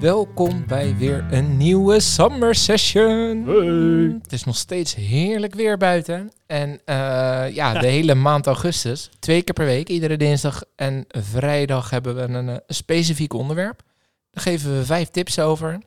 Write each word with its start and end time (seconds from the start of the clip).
Welkom 0.00 0.66
bij 0.66 0.96
weer 0.96 1.26
een 1.30 1.56
nieuwe 1.56 2.00
summer 2.00 2.54
session. 2.54 3.44
Hey. 3.44 4.18
Het 4.22 4.32
is 4.32 4.44
nog 4.44 4.56
steeds 4.56 4.94
heerlijk 4.94 5.54
weer 5.54 5.76
buiten. 5.76 6.30
En 6.46 6.80
eh, 6.84 7.54
ja, 7.54 7.72
de 7.72 7.86
hele 7.86 8.14
maand 8.14 8.46
augustus, 8.46 9.10
twee 9.18 9.42
keer 9.42 9.54
per 9.54 9.64
week, 9.64 9.88
iedere 9.88 10.16
dinsdag 10.16 10.62
en 10.76 11.04
vrijdag 11.08 11.90
hebben 11.90 12.14
we 12.14 12.20
een, 12.20 12.48
eh, 12.48 12.54
een 12.66 12.74
specifiek 12.74 13.32
onderwerp. 13.32 13.82
Daar 14.30 14.42
geven 14.42 14.78
we 14.78 14.84
vijf 14.84 15.08
tips 15.08 15.38
over. 15.38 15.78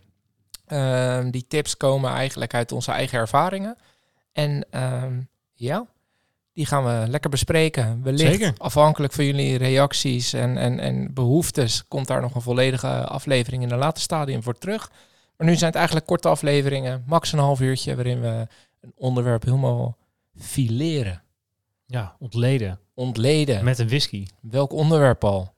Ehm, 0.66 1.30
die 1.30 1.48
tips 1.48 1.78
komen 1.78 2.12
eigenlijk 2.12 2.54
uit 2.54 2.72
onze 2.72 2.92
eigen 2.92 3.20
ervaringen. 3.20 3.76
En 4.32 4.66
ehm, 4.70 5.22
ja, 5.54 5.86
die 6.54 6.66
gaan 6.66 6.84
we 6.84 7.08
lekker 7.10 7.30
bespreken. 7.30 8.04
Wellicht 8.04 8.32
Zeker. 8.32 8.54
afhankelijk 8.58 9.14
van 9.14 9.26
jullie 9.26 9.58
reacties 9.58 10.34
en, 10.34 10.58
en, 10.58 10.80
en 10.80 11.14
behoeftes 11.14 11.84
komt 11.88 12.08
daar 12.08 12.22
nog 12.22 12.36
een 12.36 12.42
volledige 12.42 12.88
aflevering 13.06 13.64
in 13.64 13.72
een 13.72 13.78
later 13.78 14.02
stadium 14.04 14.44
voor 14.44 14.58
terug. 14.58 14.92
Maar 15.38 15.48
nu 15.48 15.54
zijn 15.56 15.66
het 15.66 15.76
eigenlijk 15.76 16.06
korte 16.06 16.28
afleveringen, 16.28 17.04
max 17.08 17.32
een 17.32 17.40
half 17.40 17.62
uurtje, 17.62 17.96
waarin 17.96 18.22
we 18.22 18.48
een 18.82 18.92
onderwerp 18.96 19.44
helemaal 19.44 19.98
fileren, 20.40 21.24
Ja, 21.86 22.16
ontleden. 22.20 22.80
ontleden. 22.94 23.64
Met 23.64 23.80
een 23.80 23.88
whisky. 23.88 24.26
Welk 24.42 24.72
onderwerp 24.72 25.24
al? 25.24 25.54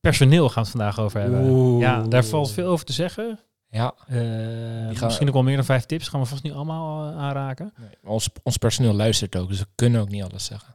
Personeel 0.00 0.46
gaan 0.48 0.62
we 0.62 0.68
het 0.68 0.78
vandaag 0.78 1.00
over 1.00 1.20
hebben. 1.20 1.40
Oeh. 1.48 1.80
Ja, 1.80 2.02
daar 2.02 2.24
valt 2.24 2.50
veel 2.52 2.66
over 2.68 2.84
te 2.84 2.92
zeggen. 2.92 3.38
Ja, 3.70 3.94
Eh, 4.06 4.16
gaan- 4.16 5.04
misschien 5.06 5.28
ook 5.28 5.34
wel 5.34 5.42
meer 5.42 5.56
dan 5.56 5.64
vijf 5.64 5.84
tips. 5.84 6.08
Gaan 6.08 6.20
we 6.20 6.26
vast 6.26 6.42
niet 6.42 6.52
allemaal 6.52 7.10
eh, 7.10 7.16
aanraken. 7.18 7.72
nee, 7.78 7.88
ons, 8.04 8.28
ons 8.42 8.56
personeel 8.56 8.92
luistert 8.94 9.36
ook, 9.36 9.48
dus 9.48 9.58
we 9.58 9.66
kunnen 9.74 10.00
ook 10.00 10.08
niet 10.08 10.22
alles 10.22 10.44
zeggen. 10.44 10.74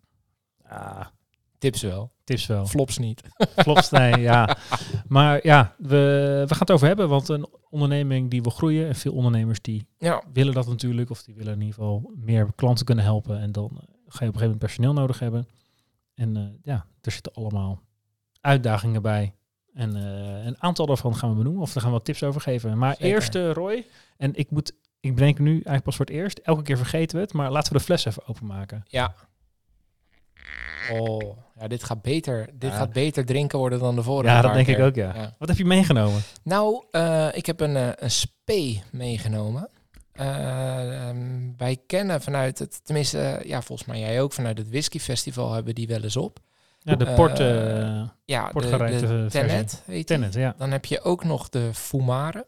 Ah, 0.68 1.06
Tips 1.58 1.82
wel, 1.82 2.12
tips 2.24 2.46
wel. 2.46 2.66
flops 2.66 2.98
niet. 2.98 3.22
Klopt, 3.56 3.92
nee, 3.92 4.20
ja. 4.20 4.58
Maar 5.08 5.40
ja, 5.44 5.76
we, 5.78 5.88
we 6.48 6.50
gaan 6.50 6.60
het 6.60 6.72
over 6.72 6.88
hebben, 6.88 7.10
want 7.10 7.30
een 7.30 7.48
onderneming 7.70 8.30
die 8.30 8.42
wil 8.42 8.52
groeien 8.52 8.88
en 8.88 8.96
veel 8.96 9.14
ondernemers 9.14 9.62
die 9.62 9.88
Ja, 9.98 10.24
willen 10.34 10.54
dat 10.54 10.68
natuurlijk, 10.68 11.10
of 11.10 11.24
die 11.24 11.36
willen 11.36 11.54
in 11.54 11.60
ieder 11.60 11.74
geval 11.76 12.12
meer 12.16 12.48
klanten 12.56 12.86
kunnen 12.86 13.04
helpen 13.04 13.40
en 13.40 13.52
dan 13.52 13.70
eh, 13.72 13.78
ga 13.78 13.84
je 13.86 13.86
op 14.08 14.12
een 14.12 14.18
gegeven 14.20 14.40
moment 14.42 14.60
personeel 14.60 14.94
nodig 14.94 15.20
hebben. 15.20 15.48
En 16.16 16.38
eh, 16.38 16.44
ja, 16.64 16.86
er 17.02 17.12
zitten 17.12 17.34
allemaal 17.34 17.82
uitdagingen 18.42 19.02
bij. 19.02 19.34
En 19.76 19.96
eh, 19.96 20.46
een 20.46 20.62
aantal 20.62 20.86
daarvan 20.86 21.16
gaan 21.16 21.30
we 21.30 21.36
benoemen, 21.36 21.62
of 21.62 21.74
daar 21.74 21.82
gaan 21.82 21.92
we 21.92 21.98
wat 21.98 22.06
tips 22.06 22.24
over 22.24 22.42
geven. 22.42 22.78
Maar 22.78 22.92
Zeker. 22.96 23.06
eerst 23.06 23.36
eh, 23.36 23.52
Roy, 23.52 23.86
en 24.18 24.36
ik 24.36 24.52
moet, 24.52 24.74
ik 25.00 25.16
breng 25.16 25.40
nu 25.40 25.52
eigenlijk 25.52 25.84
pas 25.84 25.96
voor 25.96 26.06
het 26.06 26.16
eerst. 26.16 26.38
Elke 26.38 26.62
keer 26.62 26.78
vergeten 26.78 27.16
we 27.18 27.24
het, 27.24 27.34
maar 27.34 27.52
laten 27.52 27.72
we 27.72 27.78
de 27.78 27.84
fles 27.84 28.06
even 28.06 28.28
openmaken. 28.28 28.84
ja. 28.88 29.14
Oh, 30.92 31.38
ja, 31.60 31.68
dit 31.68 31.84
gaat 31.84 32.02
beter, 32.02 32.50
dit 32.54 32.72
Ja. 32.72 32.78
gaat 32.78 32.94
beter 32.94 33.26
drinken 33.26 33.60
worden 33.60 33.80
dan 33.80 33.96
de 33.96 34.04
vorige 34.04 34.34
Ja, 34.34 34.42
dat 34.42 34.54
denk 34.54 34.68
ik 34.68 34.80
ook, 34.80 34.96
ja. 34.96 35.36
Wat 35.40 35.48
heb 35.48 35.58
je 35.58 35.66
meegenomen? 35.66 36.22
Nou, 36.44 36.84
eh, 36.92 37.28
ik 37.32 37.46
heb 37.46 37.60
een, 37.60 38.04
een 38.04 38.12
spee 38.12 38.84
meegenomen. 38.92 39.70
Eh, 40.12 41.08
ehm, 41.08 41.52
wij 41.58 41.78
kennen 41.88 42.22
vanuit 42.22 42.60
het, 42.60 42.86
tenminste, 42.86 43.42
ja, 43.46 43.62
volgens 43.62 43.88
mij 43.88 44.00
jij 44.00 44.22
ook, 44.22 44.34
vanuit 44.34 44.58
het 44.58 44.70
Whisky 44.70 45.00
Festival 45.00 45.54
hebben 45.54 45.76
die 45.76 45.88
wel 45.88 46.04
eens 46.04 46.18
op. 46.18 46.40
Ja, 46.86 46.96
de 46.96 47.06
Eh, 47.06 47.16
port, 47.16 47.38
Ja, 48.26 48.50
portgerijpte 48.52 49.08
de. 49.08 49.28
Tenet 49.30 49.84
heet. 49.86 50.08
Tenet, 50.08 50.34
ja. 50.34 50.56
Dan 50.58 50.72
heb 50.72 50.86
je 50.86 51.02
ook 51.02 51.24
nog 51.24 51.50
de 51.50 51.74
Fumare. 51.74 52.48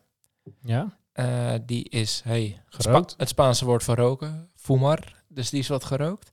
Ja, 0.62 0.98
Eh, 1.12 1.54
die 1.66 1.90
is, 1.90 2.22
hey, 2.24 2.62
het, 2.70 2.82
Spa- 2.82 2.92
Gerookt. 2.92 3.14
het 3.18 3.30
Spaanse 3.30 3.66
woord 3.66 3.84
voor 3.84 3.96
roken, 3.96 4.50
fumar. 4.56 5.24
Dus 5.28 5.50
die 5.50 5.60
is 5.60 5.68
wat 5.68 5.84
gerookt. 5.84 6.32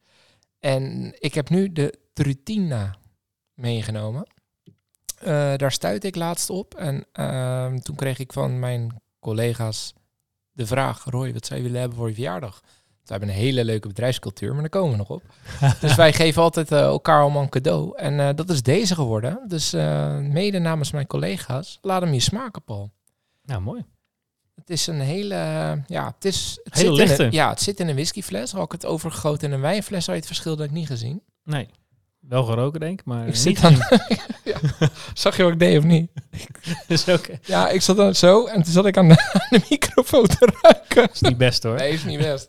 En 0.60 1.14
ik 1.18 1.34
heb 1.34 1.48
nu 1.50 1.72
de 1.72 1.98
Trutina 2.12 2.94
meegenomen. 3.54 4.26
Eh, 5.20 5.56
daar 5.56 5.72
stuitte 5.72 6.06
ik 6.06 6.14
laatst 6.16 6.50
op. 6.50 6.74
En 6.74 7.06
ehm, 7.12 7.78
toen 7.78 7.96
kreeg 7.96 8.18
ik 8.18 8.32
van 8.32 8.58
mijn 8.58 9.02
collega's 9.20 9.94
de 10.52 10.66
vraag... 10.66 11.04
Roy, 11.04 11.32
wat 11.32 11.46
zou 11.46 11.58
je 11.58 11.64
willen 11.64 11.80
hebben 11.80 11.98
voor 11.98 12.08
je 12.08 12.14
verjaardag? 12.14 12.60
We 13.04 13.10
hebben 13.10 13.28
een 13.28 13.34
hele 13.34 13.64
leuke 13.64 13.88
bedrijfscultuur, 13.88 14.52
maar 14.52 14.60
daar 14.60 14.68
komen 14.68 14.90
we 14.90 14.96
nog 14.96 15.10
op. 15.10 15.22
dus 15.80 15.94
wij 15.94 16.12
geven 16.12 16.42
altijd 16.42 16.72
eh, 16.72 16.80
elkaar 16.80 17.20
allemaal 17.20 17.42
een 17.42 17.48
cadeau. 17.48 17.98
En 17.98 18.20
eh, 18.20 18.28
dat 18.34 18.50
is 18.50 18.62
deze 18.62 18.94
geworden. 18.94 19.40
Dus 19.48 19.72
eh, 19.72 20.18
mede 20.18 20.58
namens 20.58 20.90
mijn 20.90 21.06
collega's, 21.06 21.78
laat 21.82 22.02
hem 22.02 22.12
je 22.12 22.20
smaken, 22.20 22.62
Paul. 22.62 22.90
nou 23.44 23.60
mooi. 23.60 23.84
Het 24.54 24.70
is 24.70 24.86
een 24.86 25.00
hele, 25.00 25.34
ja, 25.86 26.06
het 26.14 26.24
is... 26.24 26.60
Het 26.64 26.74
Hele 26.74 27.06
zit 27.06 27.18
in 27.18 27.24
een, 27.24 27.32
ja, 27.32 27.48
het 27.48 27.60
zit 27.60 27.80
in 27.80 27.88
een 27.88 27.94
whiskyfles. 27.94 28.52
Had 28.52 28.64
ik 28.64 28.72
het 28.72 28.86
overgegoten 28.86 29.48
in 29.48 29.54
een 29.54 29.60
wijnfles, 29.60 30.06
had 30.06 30.14
je 30.14 30.20
het 30.20 30.26
verschil 30.26 30.56
dat 30.56 30.66
ik 30.66 30.72
niet 30.72 30.86
gezien. 30.86 31.22
Nee, 31.44 31.68
wel 32.28 32.44
geroken 32.44 32.80
denk 32.80 33.00
ik, 33.00 33.06
maar 33.06 33.28
Ik 33.28 33.36
zit 33.36 33.60
dan... 33.60 33.72
ja. 34.44 34.58
Zag 35.14 35.36
je 35.36 35.42
wat 35.42 35.52
ik 35.52 35.58
deed 35.58 35.78
of 35.78 35.84
niet? 35.84 36.10
is. 36.88 37.04
Ja, 37.42 37.68
ik 37.68 37.82
zat 37.82 37.96
dan 37.96 38.14
zo 38.14 38.46
en 38.46 38.62
toen 38.62 38.72
zat 38.72 38.86
ik 38.86 38.96
aan 38.96 39.08
de, 39.08 39.30
aan 39.32 39.46
de 39.50 39.66
microfoon 39.70 40.26
te 40.26 40.52
ruiken. 40.62 41.08
is 41.12 41.20
niet 41.20 41.38
best 41.38 41.62
hoor. 41.62 41.76
Nee, 41.76 41.92
is 41.92 42.04
niet 42.04 42.18
best. 42.18 42.48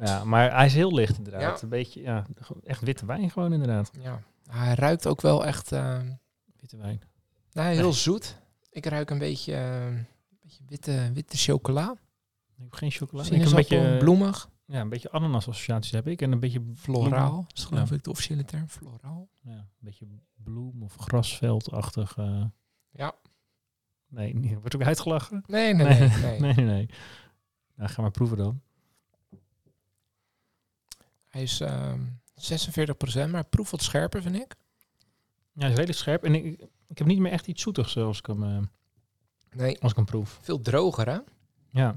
Ja, 0.00 0.24
maar 0.24 0.54
hij 0.56 0.66
is 0.66 0.74
heel 0.74 0.94
licht 0.94 1.16
inderdaad. 1.18 1.40
Ja. 1.56 1.62
Een 1.62 1.68
beetje, 1.68 2.00
ja, 2.02 2.26
echt 2.64 2.80
witte 2.82 3.06
wijn 3.06 3.30
gewoon 3.30 3.52
inderdaad. 3.52 3.90
Ja, 4.00 4.22
hij 4.50 4.74
ruikt 4.74 5.06
ook 5.06 5.20
wel 5.20 5.46
echt 5.46 5.72
eh, 5.72 5.98
Witte 6.56 6.76
wijn. 6.76 7.00
nou, 7.52 7.68
heel 7.74 7.82
Nee. 7.82 7.92
zoet. 7.92 8.38
Ik 8.70 8.86
ruik 8.86 9.10
een 9.10 9.18
beetje, 9.18 9.54
eh, 9.54 9.84
een 9.86 10.06
beetje 10.40 10.62
witte, 10.66 11.10
witte 11.12 11.36
chocola. 11.36 11.90
Ik 12.56 12.62
heb 12.66 12.72
geen 12.72 12.90
chocola. 12.90 13.24
Ik 13.24 13.32
heb 13.32 13.46
een 13.46 13.54
beetje, 13.54 13.96
bloemig, 13.98 14.48
ja, 14.64 14.80
een 14.80 14.88
beetje 14.88 15.10
ananas 15.10 15.48
associaties 15.48 15.90
heb 15.92 16.06
ik. 16.06 16.22
En 16.22 16.32
een 16.32 16.40
beetje 16.40 16.62
floraal. 16.74 17.46
is 17.54 17.64
geloof 17.64 17.88
Ja. 17.88 17.94
ik 17.96 18.04
de 18.04 18.10
officiële 18.10 18.44
term, 18.44 18.68
floraal. 18.68 19.28
Ja, 19.42 19.52
een 19.52 19.66
beetje 19.80 20.06
bloem 20.42 20.82
of 20.82 20.94
grasveldachtig. 20.96 22.16
eh 22.16 22.44
Ja. 22.90 23.14
nee, 24.08 24.34
niet- 24.34 24.54
wordt 24.60 24.74
ook 24.74 24.82
uitgelachen? 24.82 25.42
Nee, 25.46 25.74
nee, 25.74 25.86
nee. 25.86 26.08
nee, 26.08 26.40
nee, 26.40 26.54
nee. 26.54 26.64
nee. 26.64 26.88
Nou, 27.74 27.90
ga 27.90 28.02
maar 28.02 28.10
proeven 28.10 28.36
dan. 28.36 28.60
Hij 31.30 31.42
is 31.42 31.60
ehm 31.60 32.00
46%, 32.40 33.30
maar 33.30 33.44
proef 33.44 33.70
wat 33.70 33.82
scherper, 33.82 34.22
vind 34.22 34.34
ik. 34.34 34.54
Ja, 35.52 35.60
hij 35.60 35.68
is 35.70 35.74
redelijk 35.74 35.98
scherp. 35.98 36.24
En 36.24 36.34
ik, 36.34 36.60
ik 36.88 36.98
heb 36.98 37.06
niet 37.06 37.18
meer 37.18 37.32
echt 37.32 37.46
iets 37.46 37.62
zoetigs 37.62 37.92
zoals 37.92 38.18
ik 38.18 38.26
hem, 38.26 38.42
eh, 38.42 38.58
Nee, 39.50 39.80
als 39.80 39.90
ik 39.90 39.96
hem 39.96 40.06
proef. 40.06 40.38
veel 40.42 40.60
droger, 40.60 41.08
hè? 41.08 41.18
Ja, 41.70 41.96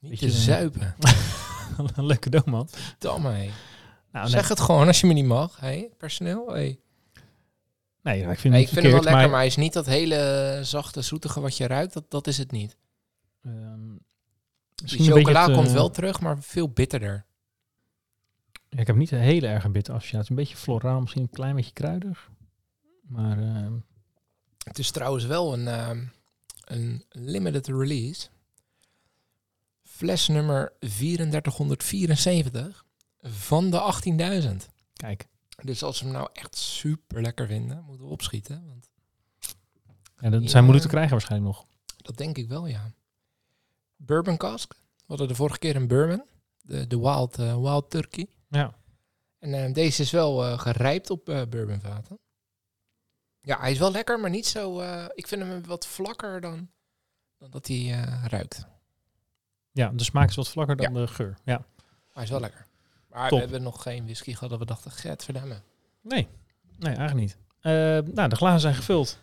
Niet 0.00 0.10
Beetje, 0.10 0.26
te 0.26 0.32
eh, 0.32 0.38
zuipen. 0.38 0.94
een 1.96 2.06
leuke 2.06 2.30
cadeau 2.30 2.50
man. 2.50 2.68
Damme, 2.98 3.30
hé. 3.30 3.50
Nou, 4.12 4.28
Zeg 4.28 4.48
het 4.48 4.60
gewoon 4.60 4.86
als 4.86 5.00
je 5.00 5.06
me 5.06 5.12
niet 5.12 5.24
mag. 5.24 5.60
Hé, 5.60 5.86
personeel. 5.98 6.52
Hey. 6.52 6.78
nee, 8.02 8.18
ja, 8.20 8.30
ik 8.30 8.38
vind 8.38 8.54
Nee, 8.54 8.62
het 8.62 8.72
ik 8.72 8.78
vind 8.78 8.92
hem 8.92 8.94
wel 8.94 9.02
lekker, 9.02 9.20
maar... 9.20 9.28
maar... 9.28 9.38
hij 9.38 9.46
is 9.46 9.56
niet 9.56 9.72
dat 9.72 9.86
hele 9.86 10.58
zachte, 10.62 11.02
zoetige 11.02 11.40
wat 11.40 11.56
je 11.56 11.66
ruikt. 11.66 11.92
Dat, 11.92 12.10
dat 12.10 12.26
is 12.26 12.38
het 12.38 12.50
niet. 12.50 12.76
ehm, 13.42 13.52
een 14.74 14.88
chocola 14.88 15.44
komt 15.44 15.66
eh, 15.66 15.72
wel 15.72 15.90
terug, 15.90 16.20
maar 16.20 16.42
veel 16.42 16.68
bitterder. 16.68 17.26
Ja, 18.74 18.80
ik 18.80 18.86
heb 18.86 18.96
niet 18.96 19.10
een 19.10 19.18
hele 19.18 19.46
erg 19.46 19.64
een 19.64 19.72
bitter 19.72 19.94
associatie. 19.94 20.30
Een 20.30 20.36
beetje 20.36 20.56
floraal, 20.56 21.00
misschien 21.00 21.22
een 21.22 21.30
klein 21.30 21.54
beetje 21.56 21.72
kruidig. 21.72 22.30
Maar 23.02 23.38
ehm, 23.38 23.72
Het 24.64 24.78
is 24.78 24.90
trouwens 24.90 25.24
wel 25.24 25.52
een, 25.52 25.68
ehm, 25.68 26.04
een 26.64 27.04
limited 27.08 27.66
release. 27.66 28.28
Fles 29.82 30.28
nummer 30.28 30.72
3474 30.80 32.84
van 33.22 33.70
de 33.70 33.80
18.000. 33.80 34.68
kijk, 34.92 35.26
Dus 35.62 35.82
als 35.82 35.98
we 36.00 36.04
hem 36.04 36.14
nou 36.14 36.28
echt 36.32 36.56
super 36.56 37.22
lekker 37.22 37.46
vinden, 37.46 37.84
moeten 37.86 38.06
we 38.06 38.12
opschieten. 38.12 38.66
Want 38.66 38.90
ja, 40.20 40.30
dat 40.30 40.42
Ja. 40.42 40.48
zijn 40.48 40.62
moeilijk 40.64 40.84
te 40.86 40.92
krijgen 40.92 41.12
waarschijnlijk 41.12 41.56
nog. 41.56 41.66
Dat 41.96 42.16
denk 42.16 42.38
ik 42.38 42.48
wel, 42.48 42.66
ja. 42.66 42.92
Bourbon 43.96 44.36
cask. 44.36 44.72
We 44.74 45.04
hadden 45.06 45.28
de 45.28 45.34
vorige 45.34 45.58
keer 45.58 45.76
een 45.76 45.88
bourbon. 45.88 46.24
De, 46.62 46.86
de 46.86 46.98
Wild, 46.98 47.38
eh, 47.38 47.56
Wild 47.60 47.90
Turkey. 47.90 48.28
Ja, 48.48 48.74
En 49.38 49.54
eh, 49.54 49.72
deze 49.72 50.02
is 50.02 50.10
wel 50.10 50.44
eh, 50.44 50.58
gerijpt 50.58 51.10
op 51.10 51.28
eh 51.28 51.42
bourbonvaten. 51.48 52.18
Ja, 53.40 53.60
hij 53.60 53.70
is 53.70 53.78
wel 53.78 53.90
lekker, 53.90 54.20
maar 54.20 54.30
niet 54.30 54.46
zo... 54.46 54.80
eh, 54.80 55.04
ik 55.14 55.26
vind 55.26 55.42
hem 55.42 55.64
wat 55.66 55.86
vlakker 55.86 56.40
dan, 56.40 56.70
dan 57.38 57.50
dat 57.50 57.66
hij 57.66 58.04
ruikt. 58.24 58.66
ja, 59.72 59.88
de 59.94 60.04
smaak 60.04 60.28
is 60.28 60.34
wat 60.36 60.48
vlakker 60.48 60.76
dan 60.76 60.92
de 60.94 61.06
geur. 61.06 61.36
Ja. 61.44 61.58
Maar 61.58 62.12
hij 62.12 62.22
is 62.22 62.30
wel 62.30 62.40
lekker. 62.40 62.66
Maar 63.08 63.28
Top. 63.28 63.38
we 63.38 63.44
hebben 63.44 63.62
nog 63.62 63.82
geen 63.82 64.04
whisky 64.04 64.32
gehad 64.32 64.50
dat 64.50 64.58
we 64.58 64.64
dachten, 64.64 64.90
get 64.90 65.24
verdamme. 65.24 65.60
Nee, 66.00 66.28
nee, 66.78 66.94
eigenlijk 66.96 67.14
niet. 67.14 67.36
Nou, 68.14 68.28
de 68.28 68.36
glazen 68.36 68.60
zijn 68.60 68.74
gevuld. 68.74 69.18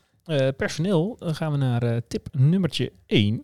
Personeel, 0.57 1.15
dan 1.19 1.35
gaan 1.35 1.51
we 1.51 1.57
naar 1.57 2.07
tip 2.07 2.27
nummertje 2.31 2.91
1. 3.05 3.43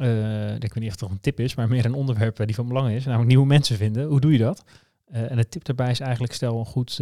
Eh, 0.00 0.54
ik 0.54 0.60
weet 0.60 0.74
niet 0.74 0.84
of 0.84 0.90
het 0.90 0.98
toch 0.98 1.10
een 1.10 1.20
tip 1.20 1.40
is, 1.40 1.54
maar 1.54 1.68
meer 1.68 1.84
een 1.84 1.94
onderwerp 1.94 2.40
eh, 2.40 2.46
die 2.46 2.54
van 2.54 2.68
belang 2.68 2.90
is. 2.94 3.04
Namelijk 3.04 3.28
nieuwe 3.28 3.46
mensen 3.46 3.76
vinden. 3.76 4.06
Hoe 4.06 4.20
doe 4.20 4.32
je 4.32 4.38
dat? 4.38 4.64
Eh, 5.04 5.30
en 5.30 5.36
de 5.36 5.48
tip 5.48 5.64
daarbij 5.64 5.90
is 5.90 6.00
eigenlijk 6.00 6.32
stel 6.32 6.58
een 6.58 6.66
goed 6.66 7.00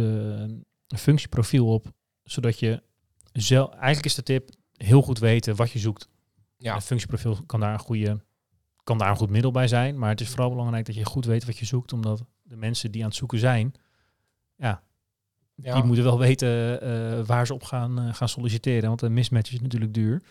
functieprofiel 0.87 1.67
op, 1.73 1.91
zodat 2.23 2.59
je 2.59 2.83
zelf, 3.31 3.69
eigenlijk 3.71 4.05
is 4.05 4.15
de 4.15 4.23
tip 4.23 4.49
heel 4.73 5.01
goed 5.01 5.19
weten 5.19 5.55
wat 5.55 5.71
je 5.71 5.79
zoekt. 5.79 6.07
Ja. 6.57 6.75
Een 6.75 6.81
functieprofiel 6.81 7.43
kan 7.45 7.59
daar 7.59 7.73
een 7.73 7.79
goede, 7.79 8.23
kan 8.83 8.97
daar 8.97 9.09
een 9.09 9.15
goed 9.15 9.29
middel 9.29 9.51
bij 9.51 9.67
zijn, 9.67 9.97
maar 9.97 10.09
het 10.09 10.21
is 10.21 10.29
vooral 10.29 10.49
belangrijk 10.49 10.85
dat 10.85 10.95
je 10.95 11.05
goed 11.05 11.25
weet 11.25 11.45
wat 11.45 11.57
je 11.57 11.65
zoekt, 11.65 11.93
omdat 11.93 12.23
de 12.41 12.55
mensen 12.55 12.91
die 12.91 13.01
aan 13.01 13.07
het 13.07 13.17
zoeken 13.17 13.39
zijn, 13.39 13.73
ja, 14.55 14.83
Ja. 15.55 15.73
die 15.73 15.83
moeten 15.83 16.03
wel 16.03 16.19
weten 16.19 17.25
waar 17.25 17.45
ze 17.45 17.53
op 17.53 17.63
gaan, 17.63 18.13
gaan 18.15 18.29
solliciteren, 18.29 18.87
want 18.87 19.01
een 19.01 19.13
mismatch 19.13 19.51
is 19.53 19.61
natuurlijk 19.61 19.93
duur. 19.93 20.21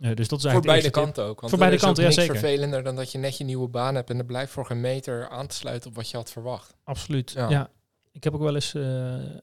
Dus 0.00 0.28
dat 0.28 0.44
is 0.44 0.52
Voor 0.52 0.60
beide 0.60 0.90
kanten 0.90 1.24
ook. 1.24 1.40
Want 1.40 1.50
Voor 1.50 1.58
beide 1.58 1.78
kanten, 1.78 2.04
ja, 2.04 2.10
zeker. 2.10 2.38
vervelender 2.38 2.82
dan 2.82 2.96
dat 2.96 3.12
je 3.12 3.18
net 3.18 3.36
je 3.38 3.44
nieuwe 3.44 3.68
baan 3.68 3.94
hebt 3.94 4.10
en 4.10 4.18
er 4.18 4.24
blijft 4.24 4.52
voor 4.52 4.66
geen 4.66 4.80
meter 4.80 5.28
aan 5.28 5.46
te 5.46 5.54
sluiten 5.54 5.90
op 5.90 5.96
wat 5.96 6.10
je 6.10 6.16
had 6.16 6.30
verwacht. 6.30 6.74
Absoluut. 6.84 7.30
Ja. 7.30 7.48
Ja. 7.50 7.70
Ik 8.12 8.24
heb 8.24 8.34
ook 8.34 8.40
wel 8.40 8.54
eens 8.54 8.74
eh, 8.74 9.34
eh, 9.34 9.40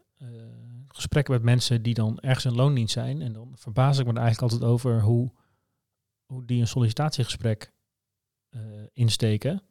gesprekken 0.88 1.34
met 1.34 1.44
mensen 1.44 1.82
die 1.82 1.94
dan 1.94 2.20
ergens 2.20 2.46
in 2.46 2.56
loondienst 2.56 2.94
zijn. 2.94 3.22
En 3.22 3.34
dan 3.34 3.52
verbaas 3.56 3.98
ik 3.98 4.06
me 4.06 4.12
er 4.14 4.20
eigenlijk 4.20 4.52
altijd 4.52 4.72
over 4.72 5.02
hoe, 5.02 5.32
hoe 6.26 6.46
die 6.46 6.62
een 6.62 6.68
sollicitatiegesprek 6.68 7.72
eh, 8.50 8.62
insteken. 8.94 9.62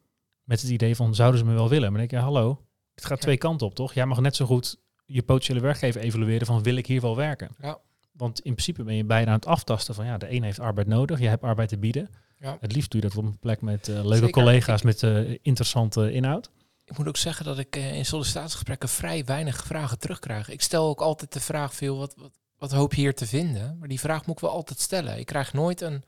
Met 0.43 0.61
het 0.61 0.69
idee 0.69 0.95
van, 0.95 1.15
zouden 1.15 1.39
ze 1.39 1.45
me 1.45 1.53
wel 1.53 1.69
willen? 1.69 1.91
Maar 1.91 1.99
dan 1.99 2.07
denk 2.09 2.11
ik, 2.11 2.17
ja, 2.17 2.33
hallo, 2.33 2.65
het 2.95 3.05
gaat 3.05 3.17
Ja. 3.17 3.23
twee 3.23 3.37
kanten 3.37 3.67
op, 3.67 3.75
toch? 3.75 3.93
Jij 3.93 4.05
mag 4.05 4.19
net 4.19 4.35
zo 4.35 4.45
goed 4.45 4.77
je 5.05 5.23
potentiële 5.23 5.59
werkgever 5.59 6.01
evalueren 6.01 6.47
van, 6.47 6.63
wil 6.63 6.75
ik 6.75 6.85
hier 6.87 7.01
wel 7.01 7.15
werken? 7.15 7.49
Ja. 7.61 7.79
Want 8.17 8.39
in 8.39 8.51
principe 8.51 8.83
ben 8.83 8.95
je 8.95 9.05
bijna 9.05 9.27
aan 9.27 9.35
het 9.35 9.45
aftasten 9.45 9.95
van, 9.95 10.05
ja, 10.05 10.17
de 10.17 10.31
een 10.31 10.43
heeft 10.43 10.59
arbeid 10.59 10.87
nodig, 10.87 11.19
jij 11.19 11.29
hebt 11.29 11.43
arbeid 11.43 11.69
te 11.69 11.77
bieden. 11.77 12.09
Ja. 12.39 12.57
Het 12.59 12.73
liefst 12.73 12.91
doe 12.91 13.01
je 13.01 13.07
dat 13.07 13.17
op 13.17 13.23
een 13.23 13.39
plek 13.39 13.61
met 13.61 13.87
eh, 13.87 13.95
leuke 13.95 14.15
Zeker. 14.15 14.31
collega's 14.31 14.81
met 14.81 15.03
eh, 15.03 15.29
interessante 15.41 16.11
inhoud. 16.11 16.49
Ik 16.85 16.97
moet 16.97 17.07
ook 17.07 17.17
zeggen 17.17 17.45
dat 17.45 17.57
ik 17.57 17.75
eh, 17.75 17.95
in 17.95 18.05
sollicitatiegesprekken 18.05 18.89
vrij 18.89 19.25
weinig 19.25 19.63
vragen 19.63 19.99
terugkrijg. 19.99 20.49
Ik 20.49 20.61
stel 20.61 20.87
ook 20.87 21.01
altijd 21.01 21.33
de 21.33 21.39
vraag 21.39 21.73
veel, 21.73 21.97
wat, 21.97 22.13
wat, 22.17 22.31
wat 22.57 22.71
hoop 22.71 22.93
je 22.93 23.01
hier 23.01 23.15
te 23.15 23.27
vinden? 23.27 23.77
Maar 23.79 23.87
die 23.87 23.99
vraag 23.99 24.25
moet 24.25 24.35
ik 24.35 24.41
wel 24.41 24.51
altijd 24.51 24.79
stellen. 24.79 25.19
Ik 25.19 25.25
krijg 25.25 25.53
nooit 25.53 25.81
een 25.81 26.03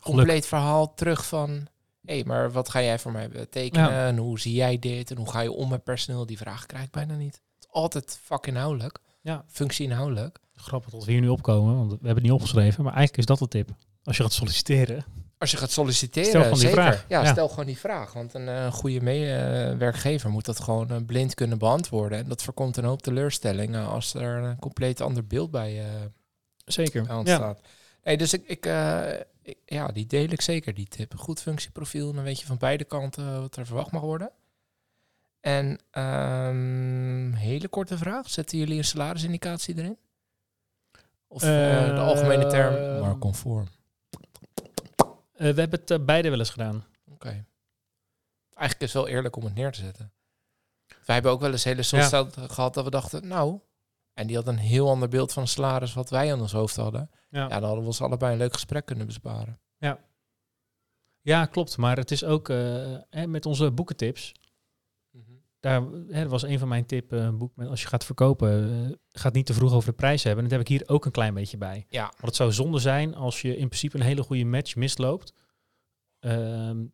compleet 0.00 0.46
verhaal 0.46 0.94
terug 0.94 1.26
van... 1.26 1.50
hé, 2.04 2.14
hey, 2.14 2.24
maar 2.24 2.52
wat 2.52 2.68
ga 2.68 2.82
jij 2.82 2.98
voor 2.98 3.12
mij 3.12 3.28
betekenen? 3.28 3.90
Ja. 3.90 4.06
En 4.06 4.16
hoe 4.16 4.40
zie 4.40 4.54
jij 4.54 4.78
dit? 4.78 5.10
En 5.10 5.16
hoe 5.16 5.30
ga 5.30 5.40
je 5.40 5.52
om 5.52 5.68
met 5.68 5.84
personeel? 5.84 6.26
Die 6.26 6.38
vraag 6.38 6.66
krijg 6.66 6.84
ik 6.84 6.90
bijna 6.90 7.16
niet. 7.16 7.34
Het 7.34 7.64
is 7.64 7.68
altijd 7.70 8.18
vakinhoudelijk. 8.22 8.98
Ja. 9.24 9.44
Functieinhoudelijk. 9.48 10.38
Grappig 10.56 10.90
dat 10.90 11.04
we 11.04 11.12
hier 11.12 11.20
nu 11.20 11.28
opkomen, 11.28 11.76
want 11.76 11.90
we 11.90 11.94
hebben 11.96 12.14
het 12.14 12.22
niet 12.22 12.32
opgeschreven. 12.32 12.84
Maar 12.84 12.92
eigenlijk 12.94 13.18
is 13.18 13.26
dat 13.26 13.38
de 13.38 13.48
tip. 13.48 13.70
Als 14.04 14.16
je 14.16 14.22
gaat 14.22 14.32
solliciteren. 14.32 15.04
Als 15.38 15.50
je 15.50 15.56
gaat 15.56 15.70
solliciteren, 15.70 16.28
Stel 16.28 16.42
gewoon 16.42 16.58
die 16.58 16.68
zeker. 16.68 16.82
vraag. 16.82 17.04
Ja, 17.08 17.22
Ja. 17.22 17.32
stel 17.32 17.48
gewoon 17.48 17.66
die 17.66 17.78
vraag. 17.78 18.12
Want 18.12 18.34
een 18.34 18.48
eh, 18.48 18.72
goede 18.72 19.00
meewerkgever 19.00 20.30
moet 20.30 20.44
dat 20.44 20.60
gewoon 20.60 20.90
eh, 20.90 20.96
blind 21.06 21.34
kunnen 21.34 21.58
beantwoorden. 21.58 22.18
En 22.18 22.28
dat 22.28 22.42
voorkomt 22.42 22.76
een 22.76 22.84
hoop 22.84 23.02
teleurstellingen 23.02 23.86
als 23.86 24.14
er 24.14 24.42
een 24.42 24.58
compleet 24.58 25.00
ander 25.00 25.26
beeld 25.26 25.50
bij 25.50 25.78
eh 25.84 25.86
Zeker. 26.64 27.10
aan 27.10 27.24
Ja. 27.24 27.34
staat. 27.34 27.60
Nee, 28.04 28.16
dus 28.16 28.32
ik, 28.32 28.42
ik, 28.46 28.66
ik- 29.42 29.56
ja, 29.66 29.88
die 29.88 30.06
deel 30.06 30.28
ik 30.28 30.40
zeker, 30.40 30.74
die 30.74 30.88
tip. 30.88 31.14
Goed 31.16 31.40
functieprofiel, 31.40 32.12
dan 32.12 32.24
weet 32.24 32.40
je 32.40 32.46
van 32.46 32.58
beide 32.58 32.84
kanten 32.84 33.40
wat 33.40 33.56
er 33.56 33.66
verwacht 33.66 33.90
mag 33.90 34.02
worden. 34.02 34.30
En 35.44 35.78
ehm, 35.90 37.32
hele 37.32 37.68
korte 37.68 37.98
vraag, 37.98 38.30
zetten 38.30 38.58
jullie 38.58 38.78
een 38.78 38.84
salarisindicatie 38.84 39.78
erin? 39.78 39.98
Of 41.26 41.42
eh, 41.42 41.48
de 41.48 41.90
Eh, 41.92 42.06
algemene 42.06 42.46
term, 42.46 43.00
maar 43.00 43.18
conform. 43.18 43.68
Eh, 45.32 45.52
we 45.52 45.60
hebben 45.60 45.80
het 45.84 46.06
beide 46.06 46.30
wel 46.30 46.38
eens 46.38 46.50
gedaan. 46.50 46.84
Oké. 47.12 47.28
Eigenlijk 48.54 48.80
is 48.80 48.92
het 48.92 49.02
wel 49.02 49.08
eerlijk 49.08 49.36
om 49.36 49.44
het 49.44 49.54
neer 49.54 49.72
te 49.72 49.80
zetten. 49.80 50.12
Wij 50.86 51.14
hebben 51.14 51.32
ook 51.32 51.40
wel 51.40 51.50
eens 51.50 51.64
hele 51.64 51.82
sollicitaties 51.82 52.42
gehad 52.54 52.74
dat 52.74 52.84
we 52.84 52.90
dachten, 52.90 53.26
nou, 53.28 53.60
en 54.12 54.26
die 54.26 54.36
had 54.36 54.46
een 54.46 54.58
heel 54.58 54.88
ander 54.88 55.08
beeld 55.08 55.32
van 55.32 55.46
salaris 55.48 55.94
wat 55.94 56.10
wij 56.10 56.32
aan 56.32 56.40
ons 56.40 56.52
hoofd 56.52 56.76
hadden. 56.76 57.10
Ja. 57.28 57.40
Ja, 57.40 57.48
dan 57.48 57.62
hadden 57.62 57.80
we 57.80 57.86
ons 57.86 58.00
allebei 58.00 58.32
een 58.32 58.38
leuk 58.38 58.52
gesprek 58.52 58.86
kunnen 58.86 59.06
besparen. 59.06 59.58
ja, 61.20 61.46
klopt. 61.46 61.76
Maar 61.76 61.96
het 61.96 62.10
is 62.10 62.24
ook 62.24 62.48
eh, 62.48 62.96
hè, 63.10 63.26
met 63.26 63.46
onze 63.46 63.70
boekentips. 63.70 64.32
Daar 65.64 65.82
hè, 66.08 66.28
was 66.28 66.42
een 66.42 66.58
van 66.58 66.68
mijn 66.68 66.86
tips. 66.86 67.06
een 67.10 67.38
boek 67.38 67.56
met, 67.56 67.68
als 67.68 67.82
je 67.82 67.86
gaat 67.88 68.04
verkopen, 68.04 68.70
eh, 68.86 68.92
gaat 69.20 69.32
niet 69.34 69.46
te 69.46 69.54
vroeg 69.54 69.72
over 69.72 69.88
de 69.90 69.96
prijs 69.96 70.22
hebben. 70.22 70.44
En 70.44 70.50
dat 70.50 70.58
heb 70.58 70.68
ik 70.68 70.76
hier 70.78 70.88
ook 70.94 71.04
een 71.04 71.10
klein 71.12 71.34
beetje 71.34 71.56
bij. 71.56 71.86
Ja. 71.88 72.02
Want 72.02 72.20
het 72.24 72.36
zou 72.36 72.52
zonde 72.52 72.78
zijn 72.78 73.14
als 73.14 73.40
je 73.40 73.56
in 73.56 73.66
principe 73.68 73.96
een 73.96 74.02
hele 74.02 74.22
goede 74.22 74.44
match 74.44 74.76
misloopt. 74.76 75.32
Ehm, 76.18 76.84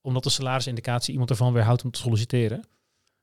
omdat 0.00 0.22
de 0.22 0.30
salarisindicatie 0.30 1.10
iemand 1.12 1.30
ervan 1.30 1.52
weerhoudt 1.52 1.84
om 1.84 1.90
te 1.90 1.98
solliciteren. 2.00 2.58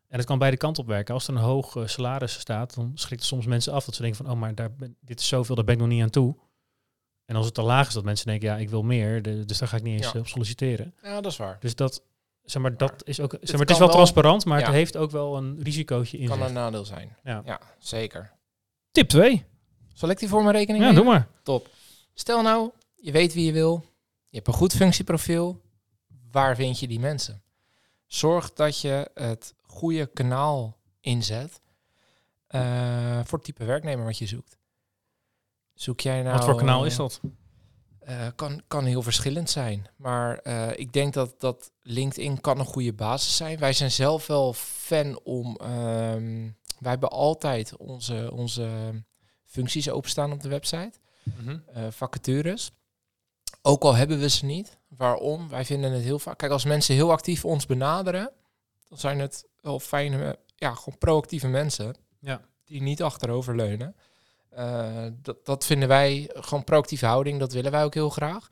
En 0.08 0.18
het 0.18 0.26
kan 0.26 0.38
beide 0.40 0.58
kanten 0.58 0.84
op 0.84 0.90
werken. 0.90 1.14
Als 1.14 1.28
er 1.28 1.34
een 1.34 1.40
hoog 1.42 1.76
eh, 1.76 1.86
salaris 1.88 2.40
staat, 2.40 2.76
dan 2.76 2.92
schrikt 2.94 3.22
het 3.22 3.30
soms 3.30 3.46
mensen 3.46 3.74
af 3.74 3.86
dat 3.86 3.96
ze 3.96 4.02
denken 4.02 4.24
van, 4.26 4.34
oh, 4.34 4.40
maar 4.40 4.56
daar 4.56 4.74
ben, 4.76 4.98
dit 5.02 5.20
is 5.20 5.28
zoveel, 5.28 5.56
daar 5.56 5.66
ben 5.66 5.74
ik 5.74 5.80
nog 5.80 5.90
niet 5.90 6.02
aan 6.02 6.10
toe. 6.10 6.36
En 7.26 7.36
als 7.36 7.46
het 7.46 7.54
te 7.54 7.62
laag 7.62 7.88
is, 7.88 7.94
dat 7.94 8.04
mensen 8.04 8.28
denken, 8.28 8.48
ja, 8.50 8.58
ik 8.58 8.70
wil 8.70 8.84
meer, 8.84 9.22
de- 9.22 9.46
dus 9.46 9.58
daar 9.58 9.68
ga 9.68 9.78
ik 9.78 9.84
niet 9.84 9.94
eens 9.98 10.06
Ja. 10.08 10.14
eh, 10.14 10.20
op 10.20 10.28
solliciteren. 10.28 10.96
Ja, 11.02 11.22
dat 11.22 11.32
is 11.32 11.38
waar. 11.38 11.58
Dus 11.60 11.76
dat, 11.76 12.04
zeg 12.50 12.62
maar, 12.62 12.78
dat 12.78 13.02
is 13.06 13.20
ook, 13.20 13.32
zeg 13.32 13.42
het 13.42 13.52
maar, 13.52 13.60
het 13.60 13.70
is 13.70 13.78
wel 13.78 13.88
wel- 13.88 13.96
transparant, 13.96 14.46
maar 14.46 14.60
Ja. 14.60 14.66
het 14.66 14.74
heeft 14.74 14.98
ook 14.98 15.12
wel 15.12 15.38
een 15.38 15.60
risicootje 15.64 16.18
in 16.18 16.28
Kan 16.28 16.42
een 16.42 16.54
nadeel 16.54 16.86
zijn. 16.86 17.18
Ja. 17.24 17.42
Ja, 17.46 17.60
zeker. 17.80 18.32
Tip 18.92 19.08
2. 19.10 19.46
Zal 19.94 20.10
ik 20.10 20.20
die 20.20 20.28
voor 20.30 20.44
mijn 20.44 20.56
rekening 20.56 20.84
Ja, 20.84 20.90
nemen? 20.90 21.04
doe 21.04 21.14
maar. 21.14 21.28
Top. 21.44 21.68
Stel 22.14 22.42
nou, 22.42 22.72
je 22.96 23.12
weet 23.12 23.34
wie 23.34 23.46
je 23.46 23.52
wil. 23.52 23.86
Je 24.30 24.36
hebt 24.36 24.48
een 24.48 24.54
goed 24.54 24.74
functieprofiel. 24.74 25.62
Waar 26.32 26.56
vind 26.56 26.80
je 26.80 26.88
die 26.88 27.00
mensen? 27.00 27.42
Zorg 28.06 28.54
dat 28.54 28.80
je 28.82 29.12
het 29.14 29.54
goede 29.62 30.06
kanaal 30.06 30.78
inzet 31.02 31.62
eh, 32.48 33.20
voor 33.24 33.38
het 33.38 33.44
type 33.44 33.66
werknemer 33.66 34.06
wat 34.06 34.18
je 34.18 34.26
zoekt. 34.26 34.58
Zoek 35.74 36.00
jij 36.00 36.22
nou... 36.22 36.36
Wat 36.36 36.46
voor 36.46 36.56
kanaal 36.56 36.82
eh, 36.82 36.88
is 36.88 36.96
dat? 36.96 37.20
Eh, 38.10 38.28
kan, 38.36 38.62
kan 38.68 38.86
heel 38.86 39.02
verschillend 39.02 39.50
zijn. 39.50 39.88
Maar 39.96 40.38
eh, 40.38 40.80
ik 40.80 40.94
denk 40.94 41.14
dat, 41.14 41.40
dat 41.40 41.72
LinkedIn 41.82 42.42
kan 42.42 42.60
een 42.60 42.66
goede 42.66 42.94
basis 42.94 43.36
zijn. 43.36 43.60
Wij 43.60 43.74
zijn 43.74 43.92
zelf 43.92 44.28
wel 44.28 44.54
fan 44.54 45.20
om... 45.24 45.56
ehm, 45.62 46.50
wij 46.80 46.92
hebben 46.92 47.10
altijd 47.10 47.78
onze, 47.78 48.30
onze 48.34 48.70
functies 49.46 49.90
openstaan 49.90 50.32
op 50.32 50.42
de 50.42 50.50
website. 50.50 50.92
eh, 51.74 51.84
vacatures. 51.90 52.72
Ook 53.62 53.84
al 53.84 53.96
hebben 53.96 54.20
we 54.20 54.30
ze 54.30 54.46
niet. 54.46 54.78
Waarom? 54.88 55.50
Wij 55.50 55.66
vinden 55.66 55.92
het 55.92 56.04
heel 56.04 56.20
vaak... 56.20 56.38
Kijk, 56.38 56.52
als 56.52 56.66
mensen 56.66 56.96
heel 56.96 57.12
actief 57.12 57.46
ons 57.46 57.66
benaderen... 57.66 58.32
dan 58.88 58.98
zijn 58.98 59.20
het 59.20 59.46
wel 59.62 59.80
fijne, 59.80 60.40
ja, 60.56 60.74
gewoon 60.74 60.98
proactieve 60.98 61.48
mensen... 61.48 61.96
Ja. 62.20 62.42
die 62.66 62.82
niet 62.82 63.04
achteroverleunen. 63.04 63.96
Eh 63.96 64.09
dat, 65.22 65.46
dat 65.46 65.66
vinden 65.66 65.88
wij 65.88 66.30
gewoon 66.34 66.64
proactieve 66.64 67.06
houding. 67.06 67.40
Dat 67.40 67.54
willen 67.54 67.72
wij 67.72 67.84
ook 67.84 67.94
heel 67.94 68.10
graag. 68.10 68.48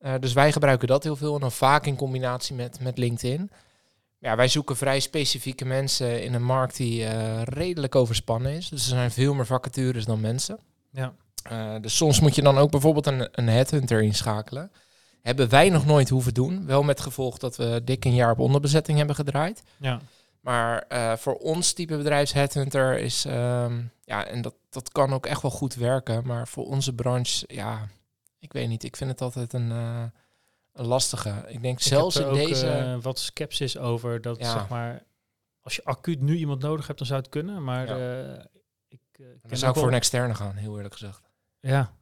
Eh, 0.00 0.14
dus 0.20 0.32
wij 0.32 0.52
gebruiken 0.52 0.88
dat 0.88 1.04
heel 1.04 1.16
veel. 1.16 1.34
En 1.34 1.40
dan 1.40 1.52
vaak 1.52 1.86
in 1.86 1.96
combinatie 1.96 2.54
met, 2.54 2.80
met 2.80 2.98
LinkedIn. 2.98 3.50
Ja, 4.18 4.36
wij 4.36 4.48
zoeken 4.48 4.76
vrij 4.76 5.00
specifieke 5.00 5.64
mensen 5.64 6.22
in 6.22 6.34
een 6.34 6.44
markt 6.44 6.76
die 6.76 7.04
eh, 7.04 7.42
redelijk 7.42 7.94
overspannen 7.94 8.52
is. 8.52 8.68
Dus 8.68 8.82
er 8.82 8.88
zijn 8.88 9.10
veel 9.10 9.34
meer 9.34 9.46
vacatures 9.46 10.04
dan 10.04 10.20
mensen. 10.20 10.58
Ja. 10.90 11.12
Eh, 11.42 11.74
dus 11.80 11.96
soms 11.96 12.20
moet 12.20 12.34
je 12.34 12.42
dan 12.42 12.58
ook 12.58 12.70
bijvoorbeeld 12.70 13.06
een, 13.06 13.28
een 13.32 13.48
headhunter 13.48 14.02
inschakelen. 14.02 14.72
Hebben 15.22 15.48
wij 15.48 15.68
nog 15.68 15.86
nooit 15.86 16.08
hoeven 16.08 16.34
doen. 16.34 16.66
Wel 16.66 16.82
met 16.82 17.00
gevolg 17.00 17.38
dat 17.38 17.56
we 17.56 17.80
dik 17.84 18.04
een 18.04 18.14
jaar 18.14 18.30
op 18.30 18.38
onderbezetting 18.38 18.98
hebben 18.98 19.16
gedraaid. 19.16 19.62
Ja. 19.78 20.00
Maar 20.40 20.82
eh, 20.82 21.16
voor 21.16 21.34
ons 21.34 21.72
type 21.72 21.96
bedrijfs 21.96 22.32
headhunter 22.32 22.98
is... 22.98 23.24
ehm, 23.24 23.82
ja, 24.04 24.24
en 24.26 24.42
dat, 24.42 24.54
dat 24.68 24.92
kan 24.92 25.12
ook 25.12 25.26
echt 25.26 25.42
wel 25.42 25.50
goed 25.50 25.74
werken. 25.74 26.26
Maar 26.26 26.48
voor 26.48 26.64
onze 26.66 26.94
branche, 26.94 27.44
ja... 27.46 27.88
Ik 28.38 28.52
weet 28.52 28.68
niet, 28.68 28.82
ik 28.84 28.96
vind 28.96 29.10
het 29.10 29.20
altijd 29.20 29.52
een, 29.52 29.70
eh, 29.70 30.04
een 30.72 30.86
lastige. 30.86 31.44
Ik 31.48 31.62
denk 31.62 31.80
zelfs 31.80 32.16
ik 32.16 32.22
in 32.22 32.28
er 32.28 32.32
ook, 32.40 32.48
deze... 32.48 32.68
eh, 32.68 32.96
wat 33.00 33.18
sceptisch 33.18 33.78
over 33.78 34.20
dat, 34.20 34.38
Ja. 34.38 34.52
zeg 34.52 34.68
maar, 34.68 35.02
als 35.60 35.76
je 35.76 35.84
acuut 35.84 36.20
nu 36.20 36.36
iemand 36.36 36.62
nodig 36.62 36.86
hebt, 36.86 36.98
dan 36.98 37.06
zou 37.06 37.20
het 37.20 37.28
kunnen. 37.28 37.64
Maar 37.64 37.86
Ja. 37.98 38.46
ik 38.88 39.00
dan 39.42 39.58
zou 39.58 39.72
ik 39.72 39.78
voor 39.78 39.88
een 39.88 39.94
externe 39.94 40.34
gaan, 40.34 40.56
heel 40.56 40.76
eerlijk 40.76 40.94
gezegd. 40.94 41.30
Ja, 41.60 41.92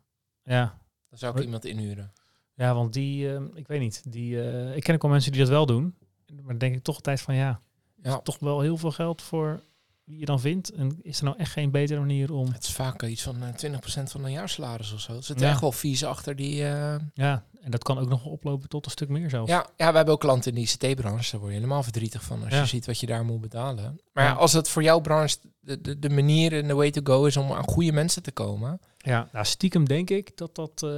ja. 0.43 0.79
Dan 1.09 1.19
zou 1.19 1.37
ik 1.39 1.45
iemand 1.45 1.65
inhuren. 1.65 2.13
Ja, 2.55 2.75
want 2.75 2.93
die, 2.93 3.35
eh, 3.35 3.43
ik 3.55 3.67
weet 3.69 3.81
niet, 3.81 4.13
die, 4.13 4.37
ik 4.75 4.83
ken 4.83 4.95
ook 4.95 5.03
wel 5.03 5.11
mensen 5.11 5.33
die 5.33 5.41
dat 5.41 5.51
wel 5.51 5.67
doen. 5.67 5.97
Maar 6.35 6.45
dan 6.47 6.59
denk 6.59 6.75
ik 6.75 6.83
toch 6.83 6.97
altijd 6.97 7.21
van 7.21 7.35
ja, 7.35 7.61
Ja. 8.03 8.13
is 8.15 8.19
toch 8.23 8.39
wel 8.39 8.61
heel 8.61 8.77
veel 8.77 8.91
geld 8.91 9.23
voor 9.23 9.63
wie 10.05 10.19
je 10.19 10.25
dan 10.25 10.41
vindt. 10.41 10.71
En 10.73 10.99
is 11.03 11.19
er 11.19 11.25
nou 11.25 11.37
echt 11.39 11.53
geen 11.53 11.71
betere 11.71 12.01
manier 12.01 12.33
om... 12.33 12.53
Het 12.53 12.65
is 12.65 12.73
vaak 12.73 13.03
iets 13.03 13.23
van 13.23 13.43
eh, 13.43 13.73
20% 13.73 13.79
van 14.03 14.25
een 14.25 14.31
jaarsalaris 14.31 14.93
of 14.93 15.01
zo. 15.01 15.17
Er 15.17 15.23
zit 15.23 15.41
Ja. 15.41 15.49
echt 15.49 15.61
wel 15.61 15.73
vies 15.73 16.05
achter 16.05 16.37
die... 16.37 16.65
eh, 16.65 16.97
Ja, 17.15 17.45
en 17.61 17.71
dat 17.71 17.83
kan 17.83 17.99
ook 17.99 18.09
nog 18.09 18.25
oplopen 18.25 18.69
tot 18.69 18.85
een 18.85 18.91
stuk 18.91 19.09
meer 19.09 19.31
zelfs. 19.31 19.51
Ja, 19.51 19.67
ja, 19.77 19.91
we 19.91 19.97
hebben 19.97 20.15
ook 20.15 20.21
klanten 20.21 20.51
in 20.55 20.57
die 20.59 20.65
ICT-branche. 20.67 21.31
Daar 21.31 21.41
word 21.41 21.53
je 21.53 21.59
helemaal 21.59 21.83
verdrietig 21.83 22.23
van 22.23 22.43
als 22.45 22.53
Ja. 22.53 22.61
je 22.61 22.67
ziet 22.67 22.87
wat 22.87 23.01
je 23.01 23.07
daar 23.07 23.25
moet 23.25 23.41
betalen. 23.41 24.01
Maar 24.13 24.25
ja, 24.25 24.33
als 24.33 24.53
het 24.53 24.69
voor 24.69 24.83
jouw 24.83 25.01
branche 25.01 25.37
de, 25.61 25.81
de, 25.81 25.99
de 25.99 26.11
manier 26.11 26.53
en 26.53 26.67
de 26.69 26.75
way 26.75 26.91
to 26.91 27.01
go 27.05 27.25
is 27.25 27.37
om 27.37 27.53
aan 27.53 27.69
goede 27.69 27.93
mensen 27.93 28.23
te 28.23 28.33
komen. 28.33 28.81
Ja, 28.99 29.29
nou, 29.33 29.45
stiekem 29.45 29.85
denk 29.89 30.11
ik 30.11 30.37
dat 30.37 30.55
dat... 30.55 30.83
eh, 30.83 30.91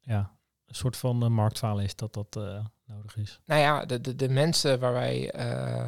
ja, 0.00 0.30
een 0.66 0.74
soort 0.74 0.96
van 0.96 1.32
marktfalen 1.32 1.84
is 1.84 1.96
dat 1.96 2.14
dat 2.14 2.36
nodig 2.86 3.16
is. 3.16 3.40
Nou 3.44 3.60
ja, 3.60 3.84
de, 3.84 4.00
de, 4.00 4.16
de 4.16 4.28
mensen 4.28 4.78
waar 4.78 4.92
wij, 4.92 5.34
uh, 5.36 5.84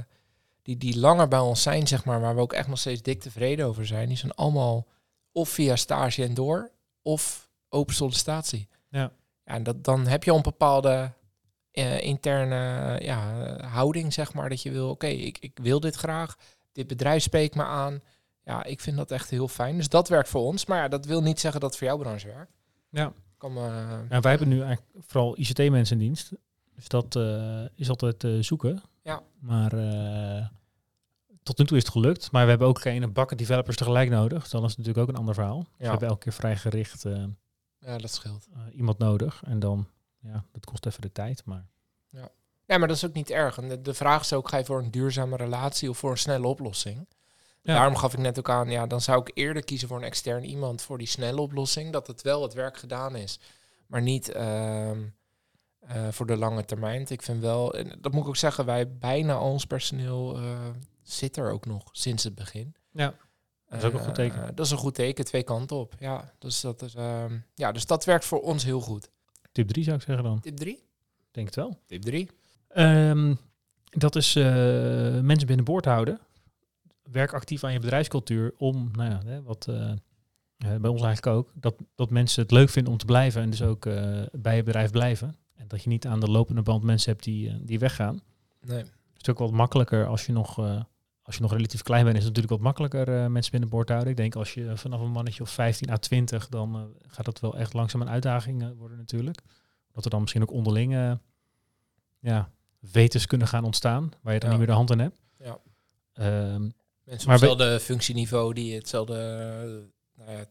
die, 0.62 0.76
die 0.76 0.98
langer 0.98 1.28
bij 1.28 1.38
ons 1.38 1.62
zijn, 1.62 1.86
zeg 1.86 2.04
maar, 2.04 2.20
waar 2.20 2.34
we 2.34 2.40
ook 2.40 2.52
echt 2.52 2.68
nog 2.68 2.78
steeds 2.78 3.02
dik 3.02 3.20
tevreden 3.20 3.66
over 3.66 3.86
zijn, 3.86 4.08
die 4.08 4.16
zijn 4.16 4.34
allemaal 4.34 4.86
of 5.32 5.48
via 5.48 5.76
stage 5.76 6.22
en 6.24 6.34
door, 6.34 6.70
of 7.02 7.48
open 7.68 7.94
sollicitatie. 7.94 8.68
Ja. 8.88 9.12
ja 9.44 9.54
en 9.54 9.62
dat, 9.62 9.84
dan 9.84 10.06
heb 10.06 10.24
je 10.24 10.30
al 10.30 10.36
een 10.36 10.42
bepaalde 10.42 11.12
interne 12.00 12.96
ja, 13.02 13.46
houding, 13.66 14.12
zeg 14.12 14.32
maar, 14.32 14.48
dat 14.48 14.62
je 14.62 14.70
wil, 14.70 14.90
oké, 14.90 15.06
ik, 15.06 15.38
ik 15.38 15.58
wil 15.62 15.80
dit 15.80 15.94
graag, 15.94 16.36
dit 16.72 16.86
bedrijf 16.86 17.22
spreekt 17.22 17.54
me 17.54 17.62
aan. 17.62 18.02
Ja, 18.44 18.64
ik 18.64 18.80
vind 18.80 18.96
dat 18.96 19.10
echt 19.10 19.30
heel 19.30 19.48
fijn. 19.48 19.76
Dus 19.76 19.88
dat 19.88 20.08
werkt 20.08 20.28
voor 20.28 20.42
ons. 20.42 20.66
Maar 20.66 20.78
ja, 20.78 20.88
dat 20.88 21.06
wil 21.06 21.22
niet 21.22 21.40
zeggen 21.40 21.60
dat 21.60 21.70
het 21.70 21.78
voor 21.78 21.88
jouw 21.88 21.98
branche 21.98 22.26
werkt. 22.26 22.52
Ja. 22.90 23.12
Kan, 23.36 23.58
uh... 23.58 23.98
wij 24.08 24.30
hebben 24.30 24.48
nu 24.48 24.62
eigenlijk 24.62 24.90
vooral 25.06 25.38
ICT-mensen 25.38 26.00
in 26.00 26.06
dienst. 26.06 26.32
Dus 26.78 26.88
dat 26.88 27.16
uh, 27.16 27.64
is 27.74 27.88
altijd 27.88 28.24
uh, 28.24 28.42
zoeken. 28.42 28.82
Ja. 29.02 29.22
Maar 29.40 29.70
tot 31.42 31.58
nu 31.58 31.64
toe 31.64 31.76
is 31.76 31.82
het 31.82 31.92
gelukt. 31.92 32.30
Maar 32.32 32.44
we 32.44 32.50
hebben 32.50 32.68
ook 32.68 32.80
geen 32.80 33.12
bakken 33.12 33.36
developers 33.36 33.76
tegelijk 33.76 34.10
nodig. 34.10 34.48
Dan 34.48 34.64
is 34.64 34.68
het 34.68 34.78
natuurlijk 34.78 35.08
ook 35.08 35.14
een 35.14 35.20
ander 35.20 35.34
verhaal. 35.34 35.58
Dus 35.58 35.66
Ja. 35.78 35.84
we 35.84 35.90
hebben 35.90 36.08
elke 36.08 36.22
keer 36.22 36.32
vrij 36.32 36.56
gericht 36.56 37.02
ja, 37.78 37.98
dat 37.98 38.10
scheelt. 38.10 38.48
iemand 38.72 38.98
nodig. 38.98 39.42
En 39.44 39.58
dan, 39.58 39.88
ja, 40.20 40.44
dat 40.52 40.64
kost 40.64 40.86
even 40.86 41.00
de 41.00 41.12
tijd. 41.12 41.44
Maar 41.44 41.66
Ja, 42.68 42.78
maar 42.78 42.88
dat 42.88 42.96
is 42.96 43.04
ook 43.04 43.12
niet 43.12 43.30
erg. 43.30 43.58
En 43.58 43.68
de, 43.68 43.82
de 43.82 43.94
vraag 43.94 44.20
is 44.20 44.32
ook, 44.32 44.48
ga 44.48 44.56
je 44.56 44.64
voor 44.64 44.78
een 44.78 44.90
duurzame 44.90 45.36
relatie 45.36 45.90
of 45.90 45.98
voor 45.98 46.10
een 46.10 46.18
snelle 46.18 46.46
oplossing? 46.46 47.06
Ja. 47.62 47.74
Daarom 47.74 47.96
gaf 47.96 48.12
ik 48.12 48.18
net 48.18 48.38
ook 48.38 48.50
aan, 48.50 48.70
ja, 48.70 48.86
dan 48.86 49.00
zou 49.00 49.20
ik 49.20 49.30
eerder 49.34 49.64
kiezen 49.64 49.88
voor 49.88 49.96
een 49.96 50.02
extern 50.04 50.44
iemand 50.44 50.82
voor 50.82 50.98
die 50.98 51.06
snelle 51.06 51.40
oplossing, 51.40 51.92
dat 51.92 52.06
het 52.06 52.22
wel 52.22 52.42
het 52.42 52.54
werk 52.54 52.76
gedaan 52.76 53.16
is, 53.16 53.38
maar 53.86 54.02
niet 54.02 54.28
ehm, 54.32 55.00
eh, 55.00 55.06
voor 56.10 56.26
de 56.26 56.36
lange 56.36 56.64
termijn. 56.64 57.04
Ik 57.08 57.22
vind 57.22 57.40
wel, 57.40 57.74
en 57.74 57.98
dat 58.00 58.12
moet 58.12 58.22
ik 58.22 58.28
ook 58.28 58.36
zeggen, 58.36 58.64
wij 58.64 58.96
bijna 58.98 59.34
al 59.34 59.50
ons 59.50 59.64
personeel 59.64 60.36
eh, 60.36 60.58
zit 61.02 61.36
er 61.36 61.50
ook 61.50 61.66
nog 61.66 61.88
sinds 61.92 62.24
het 62.24 62.34
begin. 62.34 62.74
Ja, 62.92 63.14
dat 63.68 63.78
is 63.78 63.84
ook 63.84 63.92
een 63.92 64.04
goed 64.04 64.14
teken. 64.14 64.42
Eh, 64.42 64.48
dat 64.54 64.66
is 64.66 64.72
een 64.72 64.78
goed 64.78 64.94
teken, 64.94 65.24
twee 65.24 65.42
kanten 65.42 65.76
op. 65.76 65.94
Ja, 65.98 66.32
dus 66.38 66.60
dat, 66.60 66.82
is, 66.82 66.94
ehm, 66.94 67.38
ja, 67.54 67.72
dus 67.72 67.86
dat 67.86 68.04
werkt 68.04 68.24
voor 68.24 68.40
ons 68.40 68.64
heel 68.64 68.80
goed. 68.80 69.10
tip 69.52 69.68
3 69.68 69.84
zou 69.84 69.96
ik 69.96 70.02
zeggen 70.02 70.24
dan. 70.24 70.40
Tip 70.40 70.56
3? 70.56 70.84
Denk 71.30 71.46
het 71.46 71.56
wel. 71.56 71.78
Tip 71.86 72.02
3. 72.02 72.30
Ehm, 72.68 73.34
dat 73.84 74.16
is 74.16 74.36
eh, 74.36 74.44
mensen 75.20 75.46
binnenboord 75.46 75.84
houden. 75.84 76.20
Werk 77.02 77.32
actief 77.32 77.64
aan 77.64 77.72
je 77.72 77.78
bedrijfscultuur 77.78 78.54
om, 78.56 78.90
nou 78.92 79.10
ja, 79.10 79.20
hè, 79.24 79.42
wat 79.42 79.66
eh, 79.68 79.92
eh, 80.58 80.76
bij 80.80 80.90
ons 80.90 81.02
eigenlijk 81.02 81.36
ook, 81.36 81.50
dat, 81.54 81.74
dat 81.94 82.10
mensen 82.10 82.42
het 82.42 82.50
leuk 82.50 82.68
vinden 82.68 82.92
om 82.92 82.98
te 82.98 83.04
blijven 83.04 83.42
en 83.42 83.50
dus 83.50 83.62
ook 83.62 83.86
eh, 83.86 84.22
bij 84.32 84.56
je 84.56 84.62
bedrijf 84.62 84.90
blijven. 84.90 85.36
En 85.58 85.68
dat 85.68 85.82
je 85.82 85.88
niet 85.88 86.06
aan 86.06 86.20
de 86.20 86.30
lopende 86.30 86.62
band 86.62 86.82
mensen 86.82 87.12
hebt 87.12 87.24
die, 87.24 87.48
eh, 87.48 87.54
die 87.60 87.78
weggaan. 87.78 88.20
Nee. 88.60 88.78
Het 88.78 89.26
is 89.26 89.28
ook 89.30 89.38
wat 89.38 89.50
makkelijker 89.50 90.06
als 90.06 90.26
je 90.26 90.32
nog, 90.32 90.58
eh, 90.58 90.82
als 91.22 91.36
je 91.36 91.42
nog 91.42 91.52
relatief 91.52 91.82
klein 91.82 92.04
bent, 92.04 92.16
is 92.16 92.24
het 92.24 92.34
natuurlijk 92.34 92.62
wat 92.62 92.72
makkelijker 92.72 93.22
eh, 93.22 93.26
mensen 93.30 93.50
binnenboord 93.50 93.88
houden. 93.88 94.10
Ik 94.10 94.16
denk 94.16 94.34
als 94.34 94.54
je 94.54 94.76
vanaf 94.76 95.00
een 95.00 95.10
mannetje 95.10 95.42
of 95.42 95.50
15 95.50 95.90
à 95.90 95.96
20, 95.96 96.48
dan 96.48 96.94
gaat 97.06 97.24
dat 97.24 97.40
wel 97.40 97.56
echt 97.56 97.72
langzaam 97.72 98.00
een 98.00 98.08
uitdaging 98.10 98.76
worden 98.76 98.98
natuurlijk. 98.98 99.40
Dat 99.92 100.04
er 100.04 100.10
dan 100.10 100.20
misschien 100.20 100.42
ook 100.42 100.50
onderling 100.52 101.18
ja, 102.20 102.50
wetens 102.92 103.26
kunnen 103.26 103.48
gaan 103.48 103.64
ontstaan, 103.64 104.10
waar 104.22 104.34
je 104.34 104.40
dan 104.40 104.50
Ja. 104.50 104.56
niet 104.56 104.66
meer 104.66 104.74
de 104.74 104.80
hand 104.82 104.90
in 104.90 104.98
hebt. 104.98 105.20
Ja. 105.38 105.58
Ehm, 106.12 106.68
Mensen 107.04 107.32
op 107.32 107.38
we- 107.38 107.46
hetzelfde 107.46 107.80
functieniveau 107.80 108.54
die 108.54 108.74
hetzelfde 108.74 109.16
uh, 109.66 109.88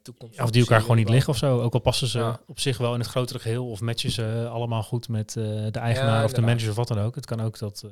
toekomst. 0.01 0.35
Ja, 0.37 0.43
of 0.43 0.51
die 0.51 0.61
elkaar 0.61 0.81
gewoon 0.81 0.97
niet 0.97 1.09
liggen 1.09 1.29
of 1.33 1.37
zo. 1.37 1.59
Ook 1.61 1.73
al 1.73 1.79
passen 1.79 2.07
ze 2.07 2.19
Ja. 2.19 2.39
op 2.47 2.59
zich 2.59 2.77
wel 2.77 2.93
in 2.93 2.99
het 2.99 3.09
grotere 3.09 3.39
geheel 3.39 3.69
of 3.69 3.81
matchen 3.81 4.11
ze 4.11 4.47
allemaal 4.51 4.83
goed 4.83 5.09
met 5.09 5.35
eh, 5.35 5.43
de 5.71 5.79
eigenaar 5.79 6.17
Ja, 6.17 6.23
of 6.23 6.33
de 6.33 6.41
manager 6.41 6.69
of 6.69 6.75
wat 6.75 6.87
dan 6.87 6.99
ook. 6.99 7.15
Het 7.15 7.25
kan 7.25 7.41
ook 7.41 7.57
dat, 7.59 7.81
eh, 7.85 7.91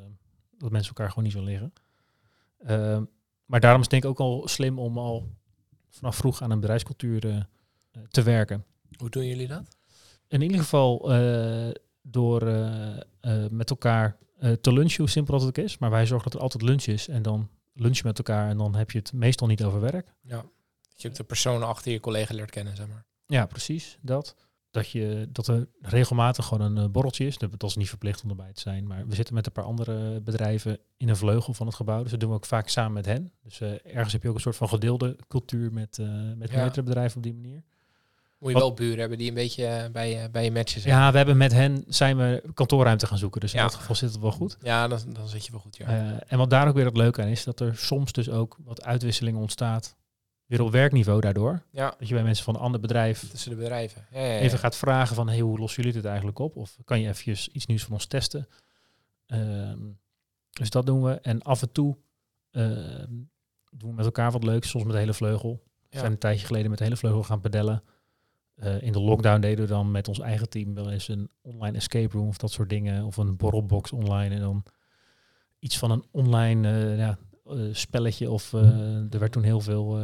dat 0.57 0.71
mensen 0.71 0.89
elkaar 0.95 1.09
gewoon 1.09 1.23
niet 1.23 1.33
zo 1.33 1.43
liggen. 1.43 1.73
Ehm, 2.65 3.03
maar 3.45 3.59
daarom 3.59 3.81
is 3.81 3.87
het 3.91 4.01
denk 4.01 4.03
ik 4.03 4.09
ook 4.09 4.27
al 4.27 4.47
slim 4.47 4.79
om 4.79 4.97
al 4.97 5.29
vanaf 5.89 6.15
vroeg 6.15 6.41
aan 6.41 6.51
een 6.51 6.59
bedrijfscultuur 6.59 7.25
eh, 7.29 7.35
eh, 7.35 7.43
te 8.09 8.21
werken. 8.23 8.65
Hoe 8.97 9.09
doen 9.09 9.25
jullie 9.25 9.47
dat? 9.47 9.63
In 10.27 10.41
ieder 10.41 10.57
geval 10.59 11.13
eh, 11.13 11.69
door 12.01 12.41
eh, 12.47 12.95
eh, 13.19 13.49
met 13.51 13.69
elkaar 13.69 14.17
eh, 14.39 14.51
te 14.51 14.73
lunchen, 14.73 14.97
hoe 15.01 15.09
simpel 15.09 15.39
dat 15.39 15.47
ook 15.47 15.57
is. 15.57 15.77
Maar 15.77 15.89
wij 15.89 16.05
zorgen 16.05 16.23
dat 16.31 16.33
er 16.39 16.43
altijd 16.43 16.63
lunch 16.63 16.83
is 16.85 17.07
en 17.07 17.21
dan 17.21 17.49
lunch 17.73 18.03
met 18.03 18.17
elkaar 18.17 18.49
en 18.49 18.57
dan 18.57 18.75
heb 18.75 18.91
je 18.91 18.97
het 18.97 19.13
meestal 19.13 19.47
niet 19.47 19.63
over 19.63 19.79
werk. 19.81 20.13
Ja. 20.21 20.45
Dat 20.95 21.01
je 21.03 21.07
ook 21.07 21.15
de 21.15 21.23
persoon 21.23 21.63
achter 21.63 21.91
je 21.91 21.99
collega 21.99 22.33
leert 22.33 22.51
kennen, 22.51 22.75
zeg 22.75 22.87
maar. 22.87 23.05
Ja, 23.25 23.45
precies. 23.45 23.97
Dat. 24.01 24.35
Dat, 24.71 24.89
je, 24.89 25.27
dat 25.31 25.47
er 25.47 25.67
regelmatig 25.81 26.45
gewoon 26.45 26.71
een 26.71 26.83
eh, 26.83 26.89
borreltje 26.91 27.25
is. 27.25 27.37
Dat 27.37 27.63
is 27.63 27.75
niet 27.75 27.89
verplicht 27.89 28.23
om 28.23 28.29
erbij 28.29 28.53
te 28.53 28.61
zijn. 28.61 28.87
Maar 28.87 29.07
we 29.07 29.15
zitten 29.15 29.33
met 29.33 29.45
een 29.45 29.51
paar 29.51 29.63
andere 29.63 30.21
bedrijven 30.21 30.79
in 30.97 31.09
een 31.09 31.15
vleugel 31.17 31.53
van 31.53 31.65
het 31.67 31.75
gebouw. 31.75 32.01
Dus 32.01 32.11
dat 32.11 32.19
doen 32.19 32.29
we 32.29 32.35
ook 32.35 32.45
vaak 32.45 32.67
samen 32.69 32.93
met 32.93 33.05
hen. 33.05 33.31
Dus 33.43 33.61
eh, 33.61 33.71
ergens 33.95 34.13
heb 34.13 34.21
je 34.23 34.29
ook 34.29 34.35
een 34.35 34.41
soort 34.41 34.55
van 34.55 34.69
gedeelde 34.69 35.17
cultuur 35.27 35.73
met, 35.73 35.99
eh 35.99 36.07
met 36.35 36.51
Ja. 36.51 36.57
meerdere 36.61 36.83
bedrijven 36.83 37.17
op 37.17 37.23
die 37.23 37.33
manier. 37.33 37.63
Moet 38.39 38.51
je 38.51 38.57
wel 38.59 38.73
buren 38.73 38.99
hebben 38.99 39.17
die 39.17 39.27
een 39.27 39.33
beetje 39.33 39.89
bij, 39.91 40.09
je 40.09 40.29
bij 40.29 40.43
je 40.43 40.51
matchen 40.51 40.81
zijn. 40.81 40.93
Ja, 40.95 41.11
we 41.11 41.17
hebben 41.17 41.37
met 41.37 41.51
hen 41.51 41.83
zijn 41.87 42.17
we 42.17 42.43
kantoorruimte 42.53 43.07
gaan 43.07 43.17
zoeken. 43.17 43.41
Dus 43.41 43.53
in 43.53 43.59
Ja. 43.59 43.65
dat 43.65 43.75
geval 43.75 43.95
zit 43.95 44.11
het 44.11 44.19
wel 44.21 44.31
goed. 44.31 44.57
Ja, 44.61 44.87
dan, 44.87 44.99
dan 45.13 45.27
zit 45.27 45.45
je 45.45 45.51
wel 45.51 45.59
goed, 45.61 45.77
ja. 45.77 46.19
En 46.27 46.37
wat 46.37 46.49
daar 46.49 46.67
ook 46.67 46.75
weer 46.75 46.85
het 46.85 46.97
leuke 46.97 47.21
aan 47.21 47.27
is, 47.27 47.43
dat 47.43 47.59
er 47.59 47.77
soms 47.77 48.11
dus 48.11 48.29
ook 48.29 48.57
wat 48.63 48.83
uitwisseling 48.83 49.37
ontstaat. 49.37 49.95
Weer 50.45 50.61
op 50.61 50.71
werkniveau 50.71 51.21
daardoor. 51.21 51.63
ja, 51.71 51.95
Dat 51.99 52.07
je 52.07 52.13
bij 52.13 52.23
mensen 52.23 52.43
van 52.43 52.55
een 52.55 52.61
ander 52.61 52.79
bedrijf 52.79 53.29
tussen 53.29 53.49
de 53.49 53.55
bedrijven. 53.55 54.05
Ja, 54.11 54.19
ja, 54.19 54.25
ja. 54.25 54.39
even 54.39 54.59
gaat 54.59 54.75
vragen 54.75 55.15
van 55.15 55.27
hey, 55.27 55.39
hoe 55.39 55.59
lossen 55.59 55.83
jullie 55.83 55.97
dit 55.97 56.09
eigenlijk 56.09 56.39
op? 56.39 56.55
Of 56.55 56.77
kan 56.83 56.99
je 56.99 57.07
eventjes 57.07 57.47
iets 57.47 57.65
nieuws 57.65 57.83
van 57.83 57.93
ons 57.93 58.05
testen? 58.05 58.47
Ehm, 59.25 59.79
dus 60.49 60.69
dat 60.69 60.85
doen 60.85 61.03
we. 61.03 61.11
En 61.11 61.41
af 61.41 61.61
en 61.61 61.71
toe 61.71 61.97
ehm, 62.51 63.13
doen 63.69 63.89
we 63.89 63.95
met 63.95 64.05
elkaar 64.05 64.31
wat 64.31 64.43
leuks, 64.43 64.69
soms 64.69 64.83
met 64.83 64.93
de 64.93 64.99
hele 64.99 65.13
vleugel. 65.13 65.63
We 65.89 65.97
zijn 65.97 66.11
een 66.11 66.17
tijdje 66.17 66.45
geleden 66.45 66.69
met 66.69 66.77
de 66.77 66.83
hele 66.83 66.97
vleugel 66.97 67.23
gaan 67.23 67.41
pedellen. 67.41 67.83
Eh, 68.55 68.81
in 68.81 68.91
de 68.91 69.01
lockdown 69.01 69.39
deden 69.39 69.65
we 69.65 69.71
dan 69.71 69.91
met 69.91 70.07
ons 70.07 70.19
eigen 70.19 70.49
team 70.49 70.73
wel 70.73 70.91
eens 70.91 71.07
een 71.07 71.29
online 71.41 71.77
escape 71.77 72.17
room 72.17 72.27
of 72.27 72.37
dat 72.37 72.51
soort 72.51 72.69
dingen. 72.69 73.05
Of 73.05 73.17
een 73.17 73.35
borrelbox 73.35 73.91
online. 73.91 74.35
En 74.35 74.41
dan 74.41 74.65
iets 75.65 75.77
van 75.77 75.91
een 75.91 76.03
online 76.11 76.69
eh, 76.69 76.97
ja, 76.97 77.17
eh, 77.45 77.57
spelletje. 77.71 78.31
Of 78.31 78.53
eh, 78.53 79.13
er 79.13 79.19
werd 79.19 79.31
toen 79.31 79.43
heel 79.43 79.59
veel 79.59 79.99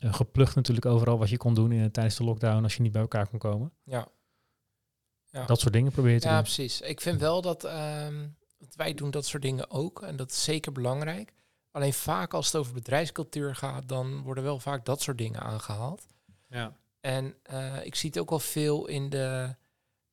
geplucht 0.00 0.54
natuurlijk 0.54 0.86
overal 0.86 1.18
wat 1.18 1.28
je 1.28 1.36
kon 1.36 1.54
doen 1.54 1.72
in, 1.72 1.90
tijdens 1.90 2.16
de 2.16 2.24
lockdown 2.24 2.62
als 2.62 2.74
je 2.76 2.82
niet 2.82 2.92
bij 2.92 3.00
elkaar 3.00 3.28
kon 3.28 3.38
komen. 3.38 3.72
Ja. 3.84 4.08
Ja. 5.30 5.46
Dat 5.46 5.60
soort 5.60 5.72
dingen 5.72 5.92
probeer 5.92 6.12
je 6.12 6.20
te 6.20 6.26
Ja, 6.28 6.34
doen. 6.34 6.42
precies. 6.42 6.80
Ik 6.80 7.00
vind 7.00 7.20
wel 7.20 7.42
dat, 7.42 7.64
ehm, 7.64 8.28
dat 8.58 8.74
wij 8.74 8.94
doen 8.94 9.10
dat 9.10 9.26
soort 9.26 9.42
dingen 9.42 9.70
ook. 9.70 10.02
En 10.02 10.16
dat 10.16 10.30
is 10.30 10.44
zeker 10.44 10.72
belangrijk. 10.72 11.32
Alleen 11.70 11.92
vaak 11.92 12.34
als 12.34 12.46
het 12.46 12.56
over 12.56 12.72
bedrijfscultuur 12.72 13.54
gaat, 13.54 13.88
dan 13.88 14.22
worden 14.22 14.44
wel 14.44 14.58
vaak 14.58 14.84
dat 14.84 15.02
soort 15.02 15.18
dingen 15.18 15.40
aangehaald. 15.40 16.06
Ja. 16.48 16.76
En 17.00 17.34
eh, 17.42 17.84
ik 17.84 17.94
zie 17.94 18.08
het 18.10 18.18
ook 18.18 18.30
wel 18.30 18.38
veel 18.38 18.86
in 18.86 19.08
de, 19.08 19.54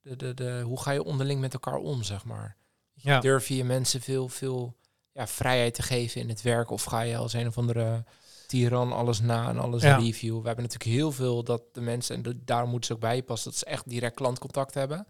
de, 0.02 0.16
de, 0.16 0.34
de 0.34 0.62
hoe 0.66 0.82
ga 0.82 0.92
je 0.92 1.04
onderling 1.04 1.40
met 1.40 1.54
elkaar 1.54 1.78
om, 1.78 2.04
zeg 2.04 2.26
maar. 2.26 2.58
Ja. 2.94 3.20
Durf 3.20 3.48
je 3.48 3.56
je 3.56 3.64
mensen 3.64 4.02
veel, 4.02 4.28
veel 4.30 4.76
ja, 5.12 5.28
vrijheid 5.28 5.74
te 5.74 5.82
geven 5.82 6.22
in 6.22 6.30
het 6.30 6.42
werk? 6.42 6.70
Of 6.70 6.84
ga 6.84 7.02
je 7.02 7.18
als 7.18 7.34
een 7.34 7.48
of 7.48 7.58
andere 7.58 8.04
tiran 8.48 8.92
alles 8.94 9.22
na 9.22 9.50
en 9.50 9.58
alles 9.60 9.82
Ja. 9.84 9.98
review? 9.98 10.40
We 10.42 10.48
hebben 10.48 10.64
natuurlijk 10.66 10.98
heel 10.98 11.12
veel 11.12 11.44
dat 11.44 11.62
de 11.72 11.82
mensen, 11.82 12.16
en 12.16 12.22
de- 12.22 12.44
daarom 12.44 12.70
moeten 12.70 12.88
ze 12.88 12.94
ook 12.94 13.00
bij 13.00 13.24
passen, 13.24 13.50
dat 13.52 13.60
ze 13.60 13.66
echt 13.66 13.90
direct 13.90 14.16
klantcontact 14.16 14.74
hebben. 14.74 15.06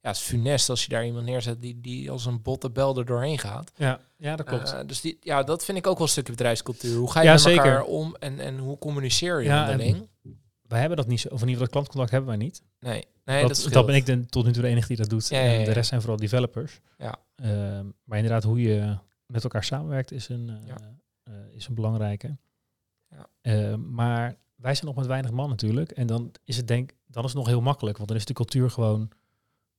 Ja, 0.00 0.08
het 0.08 0.16
is 0.16 0.22
funest 0.22 0.68
als 0.70 0.82
je 0.82 0.88
daar 0.88 1.06
iemand 1.06 1.24
neerzet 1.24 1.62
die, 1.62 1.80
die 1.80 2.10
als 2.10 2.26
een 2.26 2.42
botte 2.42 2.70
bel 2.70 2.98
er 2.98 3.04
doorheen 3.04 3.38
gaat. 3.38 3.72
Ja, 3.76 4.00
ja, 4.16 4.36
dat 4.36 4.46
klopt. 4.46 4.72
Eh, 4.72 4.80
dus 4.86 5.00
die, 5.00 5.18
ja, 5.20 5.42
dat 5.42 5.64
vind 5.64 5.78
ik 5.78 5.86
ook 5.86 5.96
wel 5.96 6.06
een 6.06 6.12
stukje 6.12 6.32
bedrijfscultuur. 6.32 6.96
Hoe 6.96 7.10
ga 7.10 7.20
je 7.20 7.26
Ja, 7.26 7.32
met 7.32 7.40
zeker. 7.42 7.64
elkaar 7.64 7.82
om 7.82 8.16
en, 8.18 8.38
en 8.40 8.58
hoe 8.58 8.78
communiceer 8.78 9.38
je 9.40 9.44
Ja, 9.48 9.60
onderling? 9.60 10.08
wij 10.62 10.78
hebben 10.80 10.96
dat 10.98 11.06
niet 11.06 11.20
zo, 11.20 11.28
of 11.28 11.42
in 11.42 11.48
ieder 11.48 11.52
geval 11.52 11.64
dat 11.64 11.70
klantcontact 11.72 12.10
hebben 12.10 12.28
wij 12.28 12.38
niet. 12.46 12.62
Nee, 12.80 13.04
nee 13.24 13.46
dat, 13.46 13.60
dat, 13.62 13.72
dat, 13.72 13.86
ben 13.86 13.94
ik 13.94 14.06
de, 14.06 14.26
tot 14.26 14.44
nu 14.44 14.52
toe 14.52 14.62
de 14.62 14.68
enige 14.68 14.86
die 14.88 14.96
dat 14.96 15.08
doet. 15.10 15.28
Ja, 15.28 15.40
En 15.40 15.64
de 15.64 15.72
rest 15.72 15.88
zijn 15.88 16.00
vooral 16.00 16.18
developers. 16.18 16.80
Ja. 16.98 17.14
Ehm, 17.34 17.86
maar 18.04 18.18
inderdaad, 18.18 18.42
hoe 18.44 18.60
je 18.60 18.96
met 19.26 19.42
elkaar 19.42 19.64
samenwerkt 19.64 20.12
is 20.12 20.28
een, 20.28 20.48
eh, 20.66 20.74
eh, 21.22 21.32
is 21.54 21.66
een 21.66 21.74
belangrijke. 21.74 22.36
Ja. 23.10 23.28
Ehm, 23.40 23.94
maar 23.94 24.36
wij 24.54 24.74
zijn 24.74 24.86
nog 24.86 24.96
met 24.96 25.06
weinig 25.06 25.30
man 25.30 25.48
natuurlijk. 25.48 25.90
En 25.90 26.06
dan 26.06 26.32
is 26.44 26.56
het 26.56 26.68
denk 26.68 26.96
dan 27.06 27.22
is 27.24 27.28
het 27.28 27.38
nog 27.38 27.48
heel 27.48 27.60
makkelijk. 27.60 27.96
Want 27.96 28.08
dan 28.08 28.18
is 28.18 28.24
de 28.24 28.32
cultuur 28.32 28.70
gewoon 28.70 29.10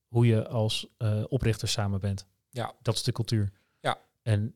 hoe 0.07 0.25
je 0.25 0.47
als 0.47 0.87
eh, 0.97 1.23
oprichter 1.27 1.67
samen 1.67 1.99
bent. 1.99 2.25
Ja. 2.49 2.73
Dat 2.81 2.95
is 2.95 3.03
de 3.03 3.11
cultuur. 3.11 3.51
Ja. 3.79 3.97
En 4.21 4.55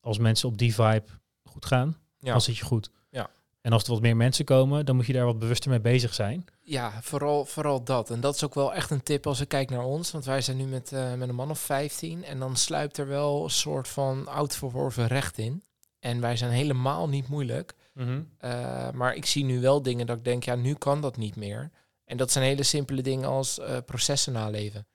als 0.00 0.18
mensen 0.18 0.48
op 0.48 0.58
die 0.58 0.74
vibe 0.74 1.04
goed 1.42 1.66
gaan, 1.66 1.96
Ja. 2.18 2.30
dan 2.32 2.40
zit 2.40 2.56
je 2.56 2.64
goed. 2.64 2.90
Ja. 3.10 3.30
En 3.60 3.72
als 3.72 3.84
er 3.84 3.90
wat 3.90 4.00
meer 4.00 4.16
mensen 4.16 4.44
komen, 4.44 4.86
dan 4.86 4.96
moet 4.96 5.06
je 5.06 5.12
daar 5.12 5.24
wat 5.24 5.38
bewuster 5.38 5.70
mee 5.70 5.80
bezig 5.80 6.14
zijn. 6.14 6.44
Ja, 6.60 7.02
vooral, 7.02 7.44
vooral 7.44 7.84
dat. 7.84 8.10
En 8.10 8.20
dat 8.20 8.34
is 8.34 8.44
ook 8.44 8.54
wel 8.54 8.74
echt 8.74 8.90
een 8.90 9.02
tip 9.02 9.26
als 9.26 9.40
ik 9.40 9.48
kijk 9.48 9.70
naar 9.70 9.84
ons. 9.84 10.10
Want 10.10 10.24
wij 10.24 10.40
zijn 10.40 10.56
nu 10.56 10.64
met, 10.64 10.92
eh, 10.92 11.14
met 11.14 11.28
een 11.28 11.34
man 11.34 11.50
of 11.50 11.58
15. 11.58 12.24
En 12.24 12.38
dan 12.38 12.56
sluipt 12.56 12.98
er 12.98 13.06
wel 13.06 13.44
een 13.44 13.50
soort 13.50 13.88
van 13.88 14.26
oud 14.28 14.56
verworven 14.56 15.06
recht 15.06 15.38
in. 15.38 15.62
En 15.98 16.20
wij 16.20 16.36
zijn 16.36 16.50
helemaal 16.50 17.08
niet 17.08 17.28
moeilijk. 17.28 17.74
Eh, 18.38 18.90
maar 18.90 19.14
ik 19.14 19.26
zie 19.26 19.44
nu 19.44 19.60
wel 19.60 19.82
dingen 19.82 20.06
dat 20.06 20.16
ik 20.16 20.24
denk, 20.24 20.42
ja, 20.44 20.54
nu 20.54 20.74
kan 20.74 21.00
dat 21.00 21.16
niet 21.16 21.36
meer. 21.36 21.70
En 22.04 22.16
dat 22.16 22.30
zijn 22.30 22.44
hele 22.44 22.62
simpele 22.62 23.02
dingen 23.02 23.28
als 23.28 23.58
eh, 23.58 23.76
processen 23.86 24.32
naleven. 24.32 24.86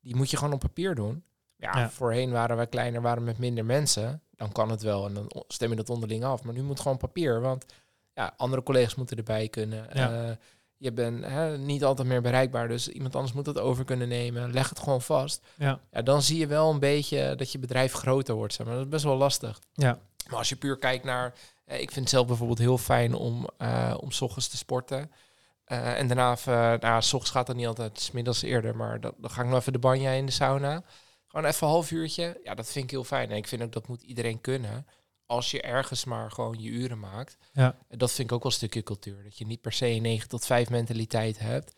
Die 0.00 0.16
moet 0.16 0.30
je 0.30 0.36
gewoon 0.36 0.52
op 0.52 0.60
papier 0.60 0.94
doen. 0.94 1.24
Ja, 1.56 1.78
Ja. 1.78 1.90
voorheen 1.90 2.30
waren 2.30 2.56
wij 2.56 2.66
kleiner, 2.66 3.02
waren 3.02 3.24
met 3.24 3.38
minder 3.38 3.64
mensen. 3.64 4.22
Dan 4.36 4.52
kan 4.52 4.70
het 4.70 4.82
wel 4.82 5.06
en 5.06 5.14
dan 5.14 5.30
stem 5.48 5.70
je 5.70 5.76
dat 5.76 5.90
onderling 5.90 6.24
af. 6.24 6.42
Maar 6.42 6.54
nu 6.54 6.62
moet 6.62 6.80
gewoon 6.80 6.96
papier, 6.96 7.40
want 7.40 7.64
ja, 8.14 8.34
andere 8.36 8.62
collega's 8.62 8.94
moeten 8.94 9.16
erbij 9.16 9.48
kunnen. 9.48 9.86
Ja. 9.92 10.28
Eh, 10.28 10.36
je 10.76 10.92
bent 10.92 11.24
hè, 11.24 11.58
niet 11.58 11.84
altijd 11.84 12.08
meer 12.08 12.20
bereikbaar, 12.22 12.68
dus 12.68 12.88
iemand 12.88 13.14
anders 13.14 13.34
moet 13.34 13.46
het 13.46 13.58
over 13.58 13.84
kunnen 13.84 14.08
nemen. 14.08 14.52
Leg 14.52 14.68
het 14.68 14.78
gewoon 14.78 15.02
vast. 15.02 15.46
Ja. 15.56 15.80
Ja, 15.90 16.02
dan 16.02 16.22
zie 16.22 16.38
je 16.38 16.46
wel 16.46 16.70
een 16.70 16.78
beetje 16.78 17.34
dat 17.36 17.52
je 17.52 17.58
bedrijf 17.58 17.92
groter 17.92 18.34
wordt. 18.34 18.54
Zeg 18.54 18.66
maar. 18.66 18.74
Dat 18.74 18.84
is 18.84 18.90
best 18.90 19.04
wel 19.04 19.16
lastig. 19.16 19.60
Ja. 19.72 19.98
Maar 20.28 20.38
als 20.38 20.48
je 20.48 20.56
puur 20.56 20.78
kijkt 20.78 21.04
naar... 21.04 21.34
eh, 21.70 21.80
ik 21.80 21.90
vind 21.90 22.00
het 22.00 22.08
zelf 22.08 22.26
bijvoorbeeld 22.26 22.58
heel 22.58 22.78
fijn 22.78 23.14
om, 23.14 23.48
eh 23.58 23.94
om 24.00 24.10
's 24.10 24.20
ochtends 24.20 24.48
te 24.48 24.56
sporten. 24.56 25.10
Eh, 25.64 25.98
en 25.98 26.06
daarna, 26.06 26.32
even, 26.32 26.80
nou, 26.80 27.02
s 27.02 27.12
ochtends 27.12 27.30
gaat 27.30 27.46
dat 27.46 27.56
niet 27.56 27.66
altijd, 27.66 28.00
's 28.00 28.10
middags 28.10 28.42
eerder. 28.42 28.76
Maar 28.76 29.00
dan, 29.00 29.14
dan 29.18 29.30
ga 29.30 29.42
ik 29.42 29.48
nog 29.48 29.58
even 29.58 29.72
de 29.72 29.78
banja 29.78 30.10
in 30.10 30.26
de 30.26 30.32
sauna. 30.32 30.82
Gewoon 31.26 31.46
even 31.46 31.66
een 31.66 31.72
half 31.72 31.90
uurtje. 31.90 32.40
Ja, 32.44 32.54
dat 32.54 32.70
vind 32.70 32.84
ik 32.84 32.90
heel 32.90 33.04
fijn. 33.04 33.30
En 33.30 33.36
ik 33.36 33.46
vind 33.46 33.62
ook 33.62 33.72
dat 33.72 33.88
moet 33.88 34.02
iedereen 34.02 34.40
kunnen. 34.40 34.86
Als 35.26 35.50
je 35.50 35.62
ergens 35.62 36.04
maar 36.04 36.30
gewoon 36.30 36.62
je 36.62 36.68
uren 36.68 36.98
maakt. 36.98 37.36
Ja. 37.52 37.76
Dat 37.88 38.12
vind 38.12 38.28
ik 38.28 38.34
ook 38.34 38.42
wel 38.42 38.52
een 38.52 38.56
stukje 38.56 38.82
cultuur. 38.82 39.22
Dat 39.22 39.38
je 39.38 39.46
niet 39.46 39.60
per 39.60 39.72
se 39.72 39.86
een 39.86 40.02
9 40.02 40.28
tot 40.28 40.46
5 40.46 40.70
mentaliteit 40.70 41.38
hebt. 41.38 41.74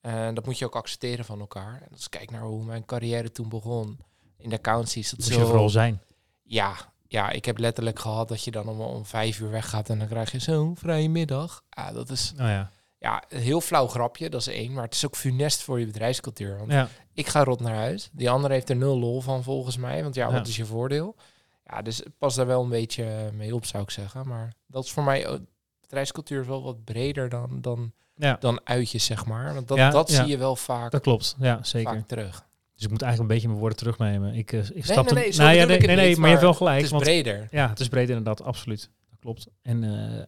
En 0.00 0.34
dat 0.34 0.46
moet 0.46 0.58
je 0.58 0.64
ook 0.64 0.76
accepteren 0.76 1.24
van 1.24 1.40
elkaar. 1.40 1.82
En 1.82 1.88
als 1.92 2.04
ik 2.04 2.10
kijk 2.10 2.30
naar 2.30 2.42
hoe 2.42 2.64
mijn 2.64 2.84
carrière 2.84 3.32
toen 3.32 3.48
begon. 3.48 3.98
In 4.38 4.48
de 4.48 4.56
accountancy 4.56 4.98
is 4.98 5.10
dat 5.10 5.18
Moet 5.18 5.28
zo... 5.28 5.40
je 5.40 5.46
vooral 5.46 5.68
zijn. 5.68 6.02
Ja, 6.42 6.92
ja, 7.14 7.30
ik 7.30 7.44
heb 7.44 7.58
letterlijk 7.58 7.98
gehad 7.98 8.28
dat 8.28 8.44
je 8.44 8.50
dan 8.50 8.68
om, 8.68 8.80
om 8.80 9.06
vijf 9.06 9.40
uur 9.40 9.50
weggaat 9.50 9.88
en 9.88 9.98
dan 9.98 10.08
krijg 10.08 10.32
je 10.32 10.38
zo'n 10.38 10.76
vrije 10.76 11.08
middag. 11.08 11.62
Ja, 11.70 11.92
dat 11.92 12.10
is 12.10 12.32
Oh 12.32 12.38
ja. 12.46 12.70
ja, 12.98 13.22
een 13.28 13.40
heel 13.40 13.60
flauw 13.60 13.86
grapje, 13.86 14.30
dat 14.30 14.40
is 14.40 14.46
één. 14.46 14.72
Maar 14.72 14.84
het 14.84 14.94
is 14.94 15.04
ook 15.06 15.16
funest 15.16 15.62
voor 15.62 15.80
je 15.80 15.86
bedrijfscultuur. 15.86 16.58
Want 16.58 16.72
Ja. 16.72 16.88
ik 17.12 17.26
ga 17.26 17.44
rot 17.44 17.60
naar 17.60 17.74
huis. 17.74 18.08
Die 18.12 18.30
andere 18.30 18.54
heeft 18.54 18.70
er 18.70 18.76
nul 18.76 18.98
lol 18.98 19.20
van 19.20 19.42
volgens 19.42 19.76
mij. 19.76 20.02
Want 20.02 20.14
ja, 20.14 20.26
Ja. 20.26 20.32
wat 20.32 20.46
is 20.46 20.56
je 20.56 20.64
voordeel? 20.66 21.16
Ja, 21.64 21.82
dus 21.82 22.02
pas 22.18 22.34
daar 22.34 22.46
wel 22.46 22.62
een 22.62 22.68
beetje 22.68 23.30
mee 23.32 23.54
op, 23.54 23.64
zou 23.66 23.82
ik 23.82 23.90
zeggen. 23.90 24.28
Maar 24.28 24.52
dat 24.66 24.84
is 24.84 24.90
voor 24.92 25.04
mij... 25.04 25.28
ook- 25.28 25.40
Bedrijfscultuur 25.80 26.40
is 26.40 26.46
wel 26.46 26.62
wat 26.62 26.84
breder 26.84 27.28
dan, 27.28 27.60
dan, 27.60 27.92
ja, 28.14 28.36
dan 28.40 28.60
uitjes, 28.64 29.04
zeg 29.04 29.24
maar. 29.26 29.54
Want 29.54 29.68
dat, 29.68 29.92
dat 29.92 30.10
zie 30.10 30.26
je 30.26 30.38
wel 30.38 30.56
vaak, 30.56 30.90
dat 30.90 31.00
klopt. 31.02 31.36
Ja, 31.38 31.58
zeker. 31.62 31.92
vaak 31.94 32.08
terug. 32.08 32.46
Dus 32.84 32.92
ik 32.92 32.98
moet 32.98 33.08
eigenlijk 33.08 33.30
een 33.30 33.36
beetje 33.36 33.48
mijn 33.48 33.60
woorden 33.60 33.78
terugnemen. 33.78 34.34
Ik, 34.34 34.52
eh, 34.52 34.60
ik 34.60 34.74
nee, 34.74 34.82
stapte... 34.82 35.14
nee, 35.14 35.32
zo 35.32 35.42
nou 35.42 35.54
ja, 35.54 35.64
nee, 35.64 35.78
nee, 35.78 35.96
nee, 35.96 36.08
niet, 36.08 36.16
maar 36.16 36.26
je 36.26 36.30
hebt 36.30 36.42
wel 36.46 36.54
gelijk. 36.54 36.76
Het 36.76 36.84
is 36.84 36.90
want, 36.90 37.02
breder. 37.02 37.48
ja, 37.50 37.68
het 37.68 37.80
is 37.80 37.88
breed 37.88 38.08
inderdaad, 38.08 38.42
absoluut. 38.42 38.90
Dat 39.10 39.18
klopt. 39.20 39.48
En 39.62 39.84
eh, 39.84 40.22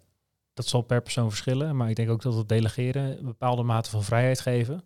dat 0.54 0.66
zal 0.66 0.82
per 0.82 1.02
persoon 1.02 1.28
verschillen. 1.28 1.76
Maar 1.76 1.90
ik 1.90 1.96
denk 1.96 2.10
ook 2.10 2.22
dat 2.22 2.34
het 2.34 2.48
delegeren, 2.48 3.18
een 3.18 3.24
bepaalde 3.24 3.62
mate 3.62 3.90
van 3.90 4.02
vrijheid 4.02 4.40
geven, 4.40 4.84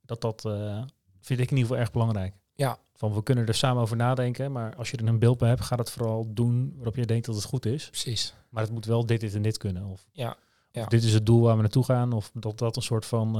dat 0.00 0.20
dat 0.20 0.44
eh, 0.44 0.82
vind 1.20 1.40
ik 1.40 1.50
in 1.50 1.56
ieder 1.56 1.58
geval 1.58 1.76
erg 1.76 1.90
belangrijk. 1.92 2.34
Ja. 2.54 2.78
Van 2.94 3.14
we 3.14 3.22
kunnen 3.22 3.46
er 3.46 3.54
samen 3.54 3.82
over 3.82 3.96
nadenken, 3.96 4.52
maar 4.52 4.76
als 4.76 4.90
je 4.90 4.96
er 4.96 5.06
een 5.06 5.18
beeld 5.18 5.38
bij 5.38 5.48
hebt, 5.48 5.60
ga 5.60 5.76
het 5.76 5.90
vooral 5.90 6.26
doen 6.34 6.72
waarop 6.76 6.96
je 6.96 7.06
denkt 7.06 7.26
dat 7.26 7.34
het 7.34 7.44
goed 7.44 7.66
is. 7.66 7.88
Precies. 7.88 8.34
Maar 8.48 8.62
het 8.62 8.72
moet 8.72 8.84
wel 8.84 9.06
dit, 9.06 9.20
dit 9.20 9.34
en 9.34 9.42
dit 9.42 9.58
kunnen. 9.58 9.84
Of, 9.84 10.06
Ja, 10.12 10.36
ja. 10.70 10.82
of 10.82 10.88
dit 10.88 11.02
is 11.02 11.12
het 11.12 11.26
doel 11.26 11.40
waar 11.40 11.56
we 11.56 11.62
naartoe 11.62 11.84
gaan. 11.84 12.12
Of 12.12 12.30
dat 12.34 12.58
dat 12.58 12.76
een 12.76 12.82
soort 12.82 13.06
van 13.06 13.36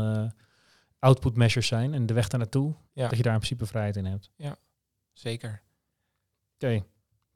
output 0.99 1.37
measures 1.37 1.67
zijn. 1.67 1.95
En 1.95 2.07
de 2.07 2.15
weg 2.15 2.29
daar 2.29 2.41
naartoe, 2.41 2.75
Ja. 2.93 3.09
dat 3.09 3.17
je 3.17 3.23
daar 3.23 3.33
in 3.33 3.39
principe 3.39 3.67
vrijheid 3.67 3.97
in 3.97 4.05
hebt. 4.05 4.31
Zeker. 5.13 5.63
Oké, 6.55 6.85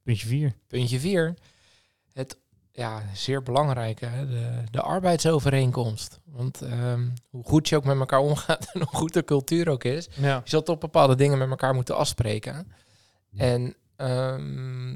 puntje 0.03 0.27
vier. 0.27 0.55
Puntje 0.67 1.01
4. 1.01 1.35
Het 2.13 2.39
ja, 2.73 3.03
zeer 3.15 3.43
belangrijke, 3.43 4.07
de, 4.29 4.63
de 4.71 4.81
arbeidsovereenkomst. 4.81 6.21
Want 6.25 6.61
ehm, 6.63 7.09
hoe 7.29 7.45
goed 7.45 7.69
je 7.69 7.77
ook 7.77 7.85
met 7.85 7.99
elkaar 7.99 8.21
omgaat 8.21 8.67
en 8.73 8.81
hoe 8.81 8.97
goed 8.97 9.13
de 9.13 9.25
cultuur 9.25 9.69
ook 9.69 9.85
is, 9.85 10.09
Ja. 10.17 10.41
je 10.45 10.51
zal 10.51 10.63
toch 10.63 10.79
bepaalde 10.79 11.15
dingen 11.15 11.39
met 11.39 11.51
elkaar 11.51 11.75
moeten 11.75 11.97
afspreken. 11.97 12.73
En 13.37 13.77
ehm, 13.97 14.93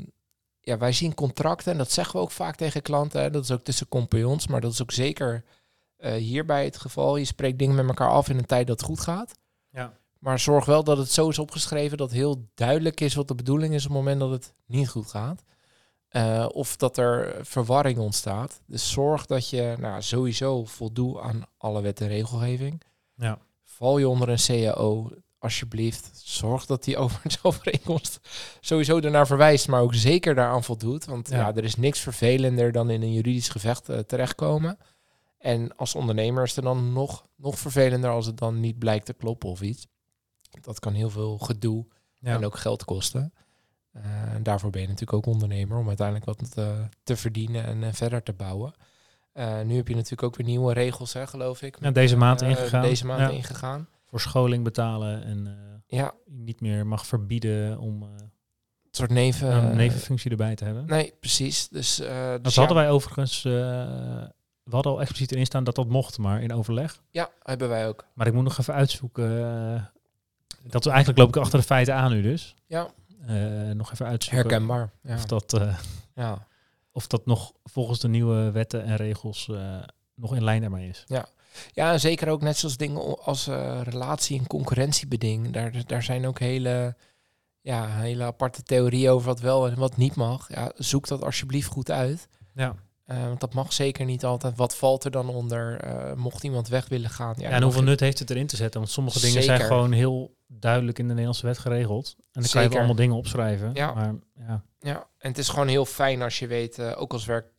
ja, 0.60 0.78
wij 0.78 0.92
zien 0.92 1.14
contracten, 1.14 1.72
en 1.72 1.78
dat 1.78 1.90
zeggen 1.90 2.14
we 2.16 2.22
ook 2.22 2.30
vaak 2.30 2.56
tegen 2.56 2.82
klanten, 2.82 3.22
hè, 3.22 3.30
dat 3.30 3.42
is 3.42 3.50
ook 3.50 3.64
tussen 3.64 3.88
compagnons, 3.88 4.46
maar 4.46 4.60
dat 4.60 4.72
is 4.72 4.82
ook 4.82 4.92
zeker 4.92 5.44
hierbij 6.12 6.64
het 6.64 6.76
geval. 6.76 7.16
Je 7.16 7.24
spreekt 7.24 7.58
dingen 7.58 7.74
met 7.74 7.86
elkaar 7.86 8.10
af 8.10 8.28
in 8.28 8.38
een 8.38 8.46
tijd 8.46 8.66
dat 8.66 8.80
het 8.80 8.88
goed 8.88 9.00
gaat. 9.00 9.34
Ja. 9.70 9.92
Maar 10.18 10.38
zorg 10.38 10.64
wel 10.64 10.84
dat 10.84 10.98
het 10.98 11.10
zo 11.10 11.28
is 11.28 11.38
opgeschreven 11.38 11.98
dat 11.98 12.10
heel 12.10 12.48
duidelijk 12.54 13.00
is 13.00 13.14
wat 13.14 13.28
de 13.28 13.34
bedoeling 13.34 13.74
is 13.74 13.86
op 13.86 13.90
het 13.90 13.98
moment 13.98 14.20
dat 14.20 14.30
het 14.30 14.54
niet 14.66 14.88
goed 14.88 15.06
gaat. 15.06 15.42
Eh, 16.08 16.46
of 16.52 16.76
dat 16.76 16.96
er 16.96 17.36
verwarring 17.46 17.98
ontstaat. 17.98 18.60
Dus 18.66 18.90
zorg 18.90 19.26
dat 19.26 19.50
je 19.50 19.76
nou, 19.78 20.02
sowieso 20.02 20.64
voldoet 20.64 21.18
aan 21.18 21.42
alle 21.56 21.82
wet 21.82 22.00
en 22.00 22.08
regelgeving. 22.08 22.82
Ja. 23.14 23.38
Val 23.64 23.98
je 23.98 24.08
onder 24.08 24.28
een 24.28 24.38
CAO, 24.46 25.10
alsjeblieft. 25.38 26.10
Zorg 26.14 26.66
dat 26.66 26.84
die 26.84 26.96
overheidsovereenkomst 27.04 28.18
sowieso 28.60 28.98
ernaar 28.98 29.26
verwijst, 29.26 29.68
maar 29.68 29.80
ook 29.80 29.94
zeker 29.94 30.34
daaraan 30.34 30.64
voldoet. 30.64 31.04
Want 31.04 31.28
ja. 31.28 31.36
Ja. 31.36 31.54
er 31.54 31.64
is 31.64 31.76
niks 31.76 32.00
vervelender 32.00 32.72
dan 32.72 32.90
in 32.90 33.02
een 33.02 33.12
juridisch 33.12 33.48
gevecht 33.48 33.88
eh, 33.88 33.98
terechtkomen. 33.98 34.78
En 35.44 35.76
als 35.76 35.94
ondernemer 35.94 36.42
is 36.42 36.54
het 36.56 36.64
dan 36.64 36.92
nog, 36.92 37.26
nog 37.36 37.58
vervelender 37.58 38.10
als 38.10 38.26
het 38.26 38.36
dan 38.38 38.60
niet 38.60 38.78
blijkt 38.78 39.06
te 39.06 39.12
kloppen 39.12 39.48
of 39.48 39.60
iets. 39.60 39.86
Dat 40.60 40.78
kan 40.78 40.92
heel 40.92 41.10
veel 41.10 41.38
gedoe 41.38 41.86
Ja. 42.18 42.34
en 42.34 42.44
ook 42.44 42.56
geld 42.56 42.84
kosten. 42.84 43.32
Eh, 43.92 44.32
en 44.34 44.42
daarvoor 44.42 44.70
ben 44.70 44.80
je 44.80 44.86
natuurlijk 44.86 45.12
ook 45.18 45.34
ondernemer 45.34 45.78
om 45.78 45.86
uiteindelijk 45.88 46.26
wat 46.26 46.56
eh, 46.56 46.80
te 47.02 47.16
verdienen 47.16 47.64
en 47.64 47.82
eh, 47.82 47.92
verder 47.92 48.22
te 48.22 48.32
bouwen. 48.32 48.74
Nu 49.64 49.76
heb 49.76 49.88
je 49.88 49.94
natuurlijk 49.94 50.22
ook 50.22 50.36
weer 50.36 50.46
nieuwe 50.46 50.72
regels, 50.72 51.12
hè, 51.12 51.26
geloof 51.26 51.62
ik. 51.62 51.76
Ja, 51.80 51.90
deze 51.90 52.16
maand 52.16 52.42
ingegaan. 52.42 52.82
Deze 52.82 53.06
maand 53.06 53.20
Ja. 53.20 53.28
ingegaan. 53.36 53.88
Voor 54.04 54.20
scholing 54.20 54.64
betalen 54.64 55.24
en 55.24 55.56
Ja, 55.86 56.14
niet 56.26 56.60
meer 56.60 56.86
mag 56.86 57.06
verbieden 57.06 57.78
om 57.78 58.02
een 58.02 58.30
soort 58.90 59.10
neven... 59.10 59.76
nevenfunctie 59.76 60.30
erbij 60.30 60.54
te 60.54 60.64
hebben. 60.64 60.86
Nee, 60.86 61.12
precies. 61.20 61.68
Dus, 61.68 62.00
eh 62.00 62.30
Dat 62.30 62.44
dus 62.44 62.56
hadden 62.56 62.76
wij 62.76 62.90
overigens, 62.90 63.42
we 64.64 64.74
hadden 64.74 64.92
al 64.92 65.00
expliciet 65.00 65.32
erin 65.32 65.46
staan 65.46 65.64
dat 65.64 65.74
dat 65.74 65.88
mocht, 65.88 66.18
maar 66.18 66.42
in 66.42 66.52
overleg. 66.52 67.02
Ja, 67.10 67.30
hebben 67.42 67.68
wij 67.68 67.88
ook. 67.88 68.06
Maar 68.14 68.26
ik 68.26 68.32
moet 68.32 68.44
nog 68.44 68.58
even 68.58 68.74
uitzoeken. 68.74 69.38
eh, 69.74 69.82
dat 70.62 70.86
eigenlijk 70.86 71.18
loop 71.18 71.28
ik 71.28 71.36
achter 71.36 71.58
de 71.58 71.64
feiten 71.64 71.94
aan 71.94 72.10
nu 72.12 72.22
dus. 72.22 72.54
Ja. 72.66 72.88
Eh, 73.26 73.36
nog 73.70 73.92
even 73.92 74.06
uitzoeken 74.06 74.48
Herkenbaar. 74.48 74.90
Ja. 75.02 75.14
of, 75.14 75.24
dat, 75.24 75.52
eh, 75.52 75.78
ja. 76.14 76.46
of 76.92 77.06
dat 77.06 77.26
nog 77.26 77.52
volgens 77.64 78.00
de 78.00 78.08
nieuwe 78.08 78.50
wetten 78.50 78.84
en 78.84 78.96
regels 78.96 79.50
nog 80.14 80.34
in 80.34 80.44
lijn 80.44 80.60
daarmee 80.60 80.88
is. 80.88 81.04
Ja, 81.72 81.92
en 81.92 82.00
zeker 82.00 82.28
ook 82.28 82.42
net 82.42 82.56
zoals 82.56 82.76
dingen 82.76 83.18
als 83.24 83.46
relatie- 83.82 84.38
en 84.38 84.46
concurrentiebeding. 84.46 85.52
Daar, 85.52 85.86
daar 85.86 86.02
zijn 86.02 86.26
ook 86.26 86.38
hele, 86.38 86.96
ja, 87.60 87.86
hele 87.88 88.24
aparte 88.24 88.62
theorieën 88.62 89.10
over 89.10 89.26
wat 89.26 89.40
wel 89.40 89.68
en 89.68 89.78
wat 89.78 89.96
niet 89.96 90.14
mag. 90.14 90.48
Ja, 90.48 90.72
zoek 90.74 91.06
dat 91.08 91.22
alsjeblieft 91.22 91.68
goed 91.68 91.90
uit. 91.90 92.28
Ja. 92.54 92.74
Eh, 93.04 93.22
want 93.26 93.40
dat 93.40 93.54
mag 93.54 93.72
zeker 93.72 94.04
niet 94.04 94.24
altijd. 94.24 94.56
Wat 94.56 94.76
valt 94.76 95.04
er 95.04 95.10
dan 95.10 95.28
onder? 95.28 95.80
Eh, 95.80 96.14
mocht 96.14 96.44
iemand 96.44 96.68
weg 96.68 96.88
willen 96.88 97.10
gaan? 97.10 97.34
Ja, 97.38 97.50
en 97.50 97.62
hoeveel 97.62 97.82
nut 97.82 98.00
heeft 98.00 98.18
het 98.18 98.30
erin 98.30 98.46
te 98.46 98.56
zetten? 98.56 98.80
Want 98.80 98.92
sommige 98.92 99.20
dingen 99.20 99.42
zijn 99.42 99.60
gewoon 99.60 99.92
heel 99.92 100.36
duidelijk 100.46 100.98
in 100.98 101.04
de 101.04 101.10
Nederlandse 101.10 101.46
wet 101.46 101.58
geregeld. 101.58 102.14
En 102.18 102.40
dan 102.42 102.50
kan 102.50 102.62
je 102.62 102.68
wel 102.68 102.76
allemaal 102.78 102.94
dingen 102.96 103.16
opschrijven. 103.16 103.70
Ja. 103.74 103.92
Maar 103.94 104.14
ja, 104.34 104.64
Ja, 104.78 105.06
en 105.18 105.28
het 105.28 105.38
is 105.38 105.48
gewoon 105.48 105.68
heel 105.68 105.84
fijn 105.84 106.22
als 106.22 106.38
je 106.38 106.46
weet, 106.46 106.78
eh, 106.78 106.92
ook 107.00 107.12
als 107.12 107.24
werk, 107.24 107.52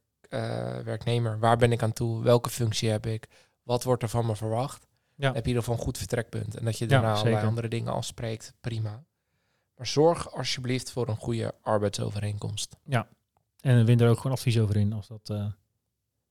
werknemer, 0.83 1.39
waar 1.39 1.57
ben 1.57 1.71
ik 1.71 1.83
aan 1.83 1.93
toe? 1.93 2.23
Welke 2.23 2.49
functie 2.49 2.89
heb 2.89 3.05
ik? 3.05 3.27
Wat 3.63 3.83
wordt 3.83 4.03
er 4.03 4.09
van 4.09 4.25
me 4.25 4.35
verwacht? 4.35 4.87
Ja. 5.15 5.25
Heb 5.25 5.35
je 5.35 5.41
in 5.41 5.47
ieder 5.47 5.61
geval 5.63 5.77
een 5.77 5.83
goed 5.83 5.97
vertrekpunt. 5.97 6.57
En 6.57 6.65
dat 6.65 6.77
je 6.77 6.83
Ja, 6.85 6.89
daarna 6.91 7.09
allerlei 7.11 7.33
zeker. 7.33 7.47
andere 7.49 7.67
dingen 7.67 7.93
afspreekt, 7.93 8.53
prima. 8.61 9.03
Maar 9.75 9.87
zorg 9.87 10.31
alsjeblieft 10.35 10.91
voor 10.91 11.07
een 11.07 11.15
goede 11.17 11.53
arbeidsovereenkomst. 11.61 12.75
En 13.65 13.85
win 13.85 13.99
er 13.99 14.09
ook 14.09 14.17
gewoon 14.17 14.31
advies 14.37 14.59
over 14.59 14.75
in. 14.75 14.93
Als 14.93 15.07
dat, 15.07 15.29
eh, 15.29 15.45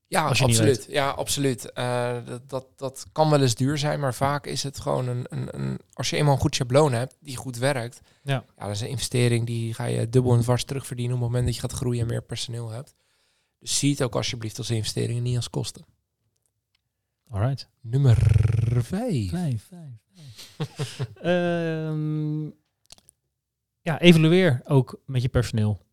Ja, 0.07 0.29
Als 0.29 0.43
absoluut. 0.43 0.87
Ja, 0.89 1.11
absoluut. 1.11 1.73
Eh, 1.73 2.17
dat, 2.25 2.49
dat, 2.49 2.67
dat 2.77 3.07
kan 3.13 3.31
wel 3.31 3.41
eens 3.41 3.55
duur 3.55 3.79
zijn, 3.79 4.01
maar 4.01 4.15
vaak 4.15 4.47
is 4.47 4.63
het 4.63 4.81
gewoon 4.81 5.09
een, 5.09 5.27
een, 5.29 5.49
een... 5.61 5.79
Als 5.93 6.11
je 6.11 6.17
eenmaal 6.17 6.35
een 6.35 6.41
goed 6.41 6.55
schabloon 6.55 6.93
hebt, 6.93 7.17
die 7.21 7.37
goed 7.37 7.59
werkt... 7.59 8.01
Ja. 8.23 8.45
ja, 8.57 8.67
dat 8.67 8.75
is 8.75 8.81
een 8.81 8.89
investering 8.89 9.47
die 9.47 9.75
ga 9.75 9.85
je 9.85 10.09
dubbel 10.09 10.35
en 10.35 10.41
dwars 10.41 10.65
terugverdienen... 10.65 11.17
op 11.17 11.21
het 11.23 11.29
moment 11.31 11.47
dat 11.47 11.55
je 11.55 11.61
gaat 11.61 11.73
groeien 11.73 12.01
en 12.01 12.07
meer 12.07 12.23
personeel 12.23 12.71
hebt. 12.71 12.95
Dus 13.59 13.79
zie 13.79 13.91
het 13.91 14.03
ook 14.03 14.15
alsjeblieft 14.15 14.59
als 14.59 14.71
investering 14.71 15.17
en 15.19 15.25
niet 15.25 15.37
als 15.37 15.51
kosten. 15.51 15.85
alright. 17.31 17.69
Nummer 17.81 18.17
vijf. 18.83 19.31
Vijf, 19.31 19.69
vijf, 19.69 19.99
vijf. 20.15 21.09
Ehm, 21.23 22.45
ja, 23.81 24.01
evalueer 24.01 24.61
ook 24.65 25.01
met 25.07 25.23
je 25.23 25.29
personeel. 25.29 25.84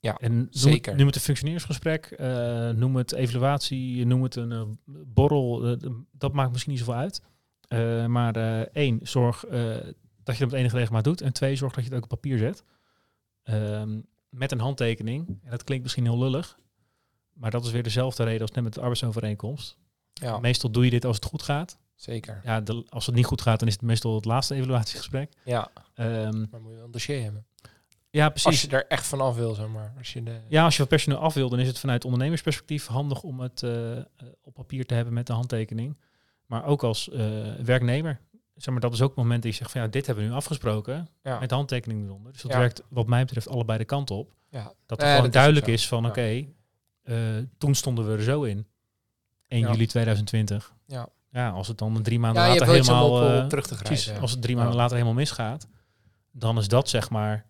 Ja, 0.00 0.16
en 0.16 0.34
noem 0.36 0.46
zeker. 0.50 0.88
Het, 0.88 0.96
noem 0.98 1.06
het 1.06 1.16
een 1.16 1.20
functioneersgesprek, 1.22 2.04
eh, 2.06 2.70
noem 2.70 2.96
het 2.96 3.12
evaluatie, 3.12 4.06
noem 4.06 4.22
het 4.22 4.36
een 4.36 4.52
eh, 4.52 4.62
borrel. 5.06 5.66
eh, 5.66 5.90
dat 6.12 6.32
maakt 6.32 6.50
misschien 6.50 6.72
niet 6.72 6.80
zoveel 6.80 7.00
uit. 7.00 7.22
Eh, 7.68 8.06
maar 8.06 8.36
eh, 8.36 8.60
één, 8.60 8.98
zorg 9.02 9.44
eh, 9.44 9.76
dat 10.22 10.36
je 10.36 10.44
het 10.44 10.52
op 10.52 10.58
enige 10.58 10.76
regelmaat 10.76 11.04
doet. 11.04 11.20
En 11.20 11.32
twee, 11.32 11.56
zorg 11.56 11.72
dat 11.74 11.84
je 11.84 11.88
het 11.90 11.98
ook 11.98 12.04
op 12.12 12.20
papier 12.20 12.38
zet. 12.38 12.64
Ehm, 13.42 14.00
met 14.28 14.52
een 14.52 14.60
handtekening. 14.60 15.28
En 15.42 15.50
dat 15.50 15.64
klinkt 15.64 15.82
misschien 15.82 16.04
heel 16.04 16.18
lullig. 16.18 16.58
Maar 17.32 17.50
dat 17.50 17.64
is 17.64 17.70
weer 17.70 17.82
dezelfde 17.82 18.24
reden 18.24 18.40
als 18.40 18.50
net 18.50 18.64
met 18.64 18.72
de 18.74 18.80
arbeidsovereenkomst. 18.80 19.78
Ja, 20.12 20.38
Meestal 20.38 20.70
doe 20.70 20.84
je 20.84 20.90
dit 20.90 21.04
als 21.04 21.16
het 21.16 21.24
goed 21.24 21.42
gaat. 21.42 21.78
Zeker. 21.94 22.40
Ja, 22.44 22.60
de, 22.60 22.84
als 22.88 23.06
het 23.06 23.14
niet 23.14 23.24
goed 23.26 23.40
gaat, 23.40 23.58
dan 23.58 23.68
is 23.68 23.74
het 23.74 23.82
meestal 23.82 24.14
het 24.14 24.24
laatste 24.24 24.54
evaluatiegesprek. 24.54 25.32
Ja, 25.44 25.70
Ehm, 25.94 26.38
maar 26.50 26.60
moet 26.60 26.70
je 26.70 26.76
wel 26.76 26.84
een 26.84 26.90
dossier 26.90 27.22
hebben. 27.22 27.46
Ja, 28.10 28.24
Als 28.32 28.42
precies. 28.42 28.60
je 28.62 28.68
er 28.68 28.86
echt 28.86 29.06
vanaf 29.06 29.36
wil, 29.36 29.54
zeg 29.54 29.68
maar. 29.68 29.92
Als 29.98 30.12
je 30.12 30.22
de... 30.22 30.40
Ja, 30.48 30.64
als 30.64 30.72
je 30.74 30.80
wat 30.80 30.88
personeel 30.88 31.18
af 31.18 31.34
wil, 31.34 31.48
dan 31.48 31.58
is 31.58 31.66
het 31.68 31.78
vanuit 31.78 32.04
ondernemersperspectief 32.04 32.86
handig 32.86 33.22
om 33.22 33.40
het 33.40 33.62
eh, 33.62 33.96
eh, 33.98 34.04
op 34.42 34.54
papier 34.54 34.86
te 34.86 34.94
hebben 34.94 35.14
met 35.14 35.26
de 35.26 35.32
handtekening. 35.32 35.98
Maar 36.46 36.64
ook 36.64 36.82
als 36.82 37.08
eh, 37.10 37.54
werknemer. 37.64 38.20
Zeg 38.54 38.72
maar, 38.72 38.82
dat 38.82 38.92
is 38.92 39.00
ook 39.02 39.08
het 39.08 39.16
moment 39.18 39.42
dat 39.42 39.50
je 39.52 39.58
zegt 39.58 39.70
van 39.70 39.80
ja, 39.80 39.86
dit 39.86 40.06
hebben 40.06 40.24
we 40.24 40.30
nu 40.30 40.36
afgesproken 40.36 41.08
Ja. 41.22 41.38
met 41.38 41.48
de 41.48 41.54
handtekening 41.54 42.04
eronder. 42.06 42.32
Dus 42.32 42.42
dat 42.42 42.52
Ja. 42.52 42.58
werkt 42.58 42.82
wat 42.88 43.06
mij 43.06 43.24
betreft 43.24 43.48
allebei 43.48 43.78
de 43.78 43.84
kant 43.84 44.10
op. 44.10 44.32
Ja. 44.50 44.72
Dat 44.86 45.00
er 45.02 45.06
gewoon 45.08 45.22
dat 45.22 45.32
duidelijk 45.32 45.66
is, 45.66 45.88
van 45.88 46.06
oké, 46.06 46.46
toen 47.58 47.74
stonden 47.74 48.06
we 48.06 48.12
er 48.12 48.22
zo 48.22 48.42
in. 48.42 48.66
1 49.48 49.60
Ja. 49.60 49.70
juli 49.70 49.86
2020. 49.86 50.74
Ja. 50.86 51.08
Ja, 51.30 51.50
als 51.50 51.68
het 51.68 51.78
dan 51.78 52.02
drie 52.02 52.18
maanden 52.18 52.42
later 52.46 52.66
helemaal... 52.66 53.46
terug 53.48 53.66
te 53.66 53.74
grijpen. 53.74 54.02
Precies, 54.02 54.20
als 54.20 54.30
het 54.30 54.42
drie 54.42 54.56
maanden 54.56 54.74
later 54.76 54.92
helemaal 54.92 55.14
misgaat, 55.16 55.66
dan 56.32 56.58
is 56.58 56.68
dat 56.68 56.88
zeg 56.88 57.10
maar 57.10 57.46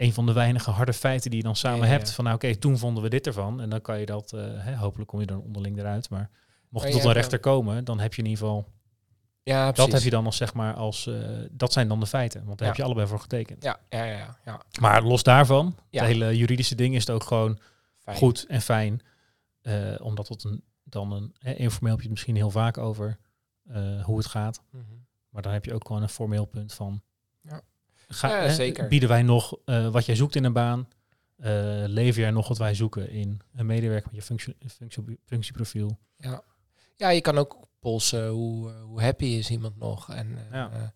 een 0.00 0.12
van 0.12 0.26
de 0.26 0.32
weinige 0.32 0.70
harde 0.70 0.92
feiten 0.92 1.30
die 1.30 1.38
je 1.38 1.44
dan 1.44 1.56
samen 1.56 1.80
Ja, 1.86 1.92
hebt. 1.92 2.10
Van 2.12 2.24
nou 2.24 2.36
oké, 2.36 2.56
toen 2.56 2.78
vonden 2.78 3.02
we 3.02 3.08
dit 3.08 3.26
ervan. 3.26 3.60
En 3.60 3.70
dan 3.70 3.80
kan 3.80 4.00
je 4.00 4.06
dat, 4.06 4.32
eh, 4.32 4.40
hè, 4.44 4.76
hopelijk 4.76 5.08
kom 5.10 5.20
je 5.20 5.26
dan 5.26 5.40
onderling 5.40 5.78
eruit. 5.78 6.10
Maar 6.10 6.30
mocht 6.68 6.84
het 6.84 6.92
tot 6.94 7.04
een 7.04 7.12
rechter 7.12 7.38
komen, 7.38 7.84
dan 7.84 8.00
heb 8.00 8.14
je 8.14 8.22
in 8.22 8.28
ieder 8.28 8.44
geval, 8.44 8.66
Ja, 9.42 9.64
dat 9.64 9.74
precies. 9.74 9.92
heb 9.92 10.02
je 10.02 10.10
dan 10.10 10.24
als 10.24 10.36
zeg 10.36 10.54
maar 10.54 10.74
als, 10.74 11.06
eh, 11.06 11.14
dat 11.50 11.72
zijn 11.72 11.88
dan 11.88 12.00
de 12.00 12.06
feiten. 12.06 12.44
Want 12.44 12.58
daar 12.58 12.68
heb 12.68 12.76
je 12.76 12.82
allebei 12.82 13.06
voor 13.06 13.20
getekend. 13.20 13.62
Ja, 13.62 13.78
ja, 13.88 14.04
ja. 14.04 14.38
ja. 14.44 14.60
Maar 14.80 15.02
los 15.02 15.22
daarvan, 15.22 15.76
het 15.90 16.00
hele 16.04 16.36
juridische 16.36 16.74
ding 16.74 16.94
is 16.94 17.06
het 17.06 17.10
ook 17.10 17.24
gewoon 17.24 17.58
Fijn. 17.98 18.16
goed 18.16 18.44
en 18.48 18.60
fijn. 18.60 19.00
eh, 19.60 19.94
omdat 19.98 20.28
het 20.28 20.44
een, 20.44 20.64
dan 20.84 21.12
een, 21.12 21.34
hè, 21.38 21.52
informeel 21.52 21.90
heb 21.92 21.98
je 22.00 22.06
het 22.08 22.14
misschien 22.14 22.36
heel 22.36 22.50
vaak 22.50 22.78
over 22.78 23.18
hoe 24.02 24.16
het 24.18 24.26
gaat. 24.26 24.62
Mhm. 24.70 24.84
Maar 25.28 25.42
dan 25.42 25.52
heb 25.52 25.64
je 25.64 25.74
ook 25.74 25.86
gewoon 25.86 26.02
een 26.02 26.08
formeel 26.08 26.44
punt 26.44 26.72
van. 26.72 27.02
Ja. 27.40 27.60
Ga, 28.12 28.48
zeker. 28.48 28.88
Bieden 28.88 29.08
wij 29.08 29.22
nog 29.22 29.56
eh, 29.64 29.88
wat 29.88 30.06
jij 30.06 30.14
zoekt 30.14 30.34
in 30.34 30.44
een 30.44 30.52
baan? 30.52 30.88
Eh, 31.36 31.50
lever 31.86 32.20
jij 32.20 32.30
nog 32.30 32.48
wat 32.48 32.58
wij 32.58 32.74
zoeken 32.74 33.10
in 33.10 33.40
een 33.54 33.66
medewerker 33.66 34.06
met 34.06 34.20
je 34.20 34.26
functie, 34.26 34.56
functie, 34.66 35.18
functieprofiel? 35.24 35.98
Ja. 36.16 36.42
ja, 36.96 37.08
je 37.08 37.20
kan 37.20 37.38
ook 37.38 37.56
polsen 37.80 38.28
hoe, 38.28 38.70
eh, 38.70 38.82
hoe 38.82 39.02
happy 39.02 39.24
is 39.24 39.50
iemand 39.50 39.78
nog. 39.78 40.10
En 40.10 40.38
Ja. 40.52 40.92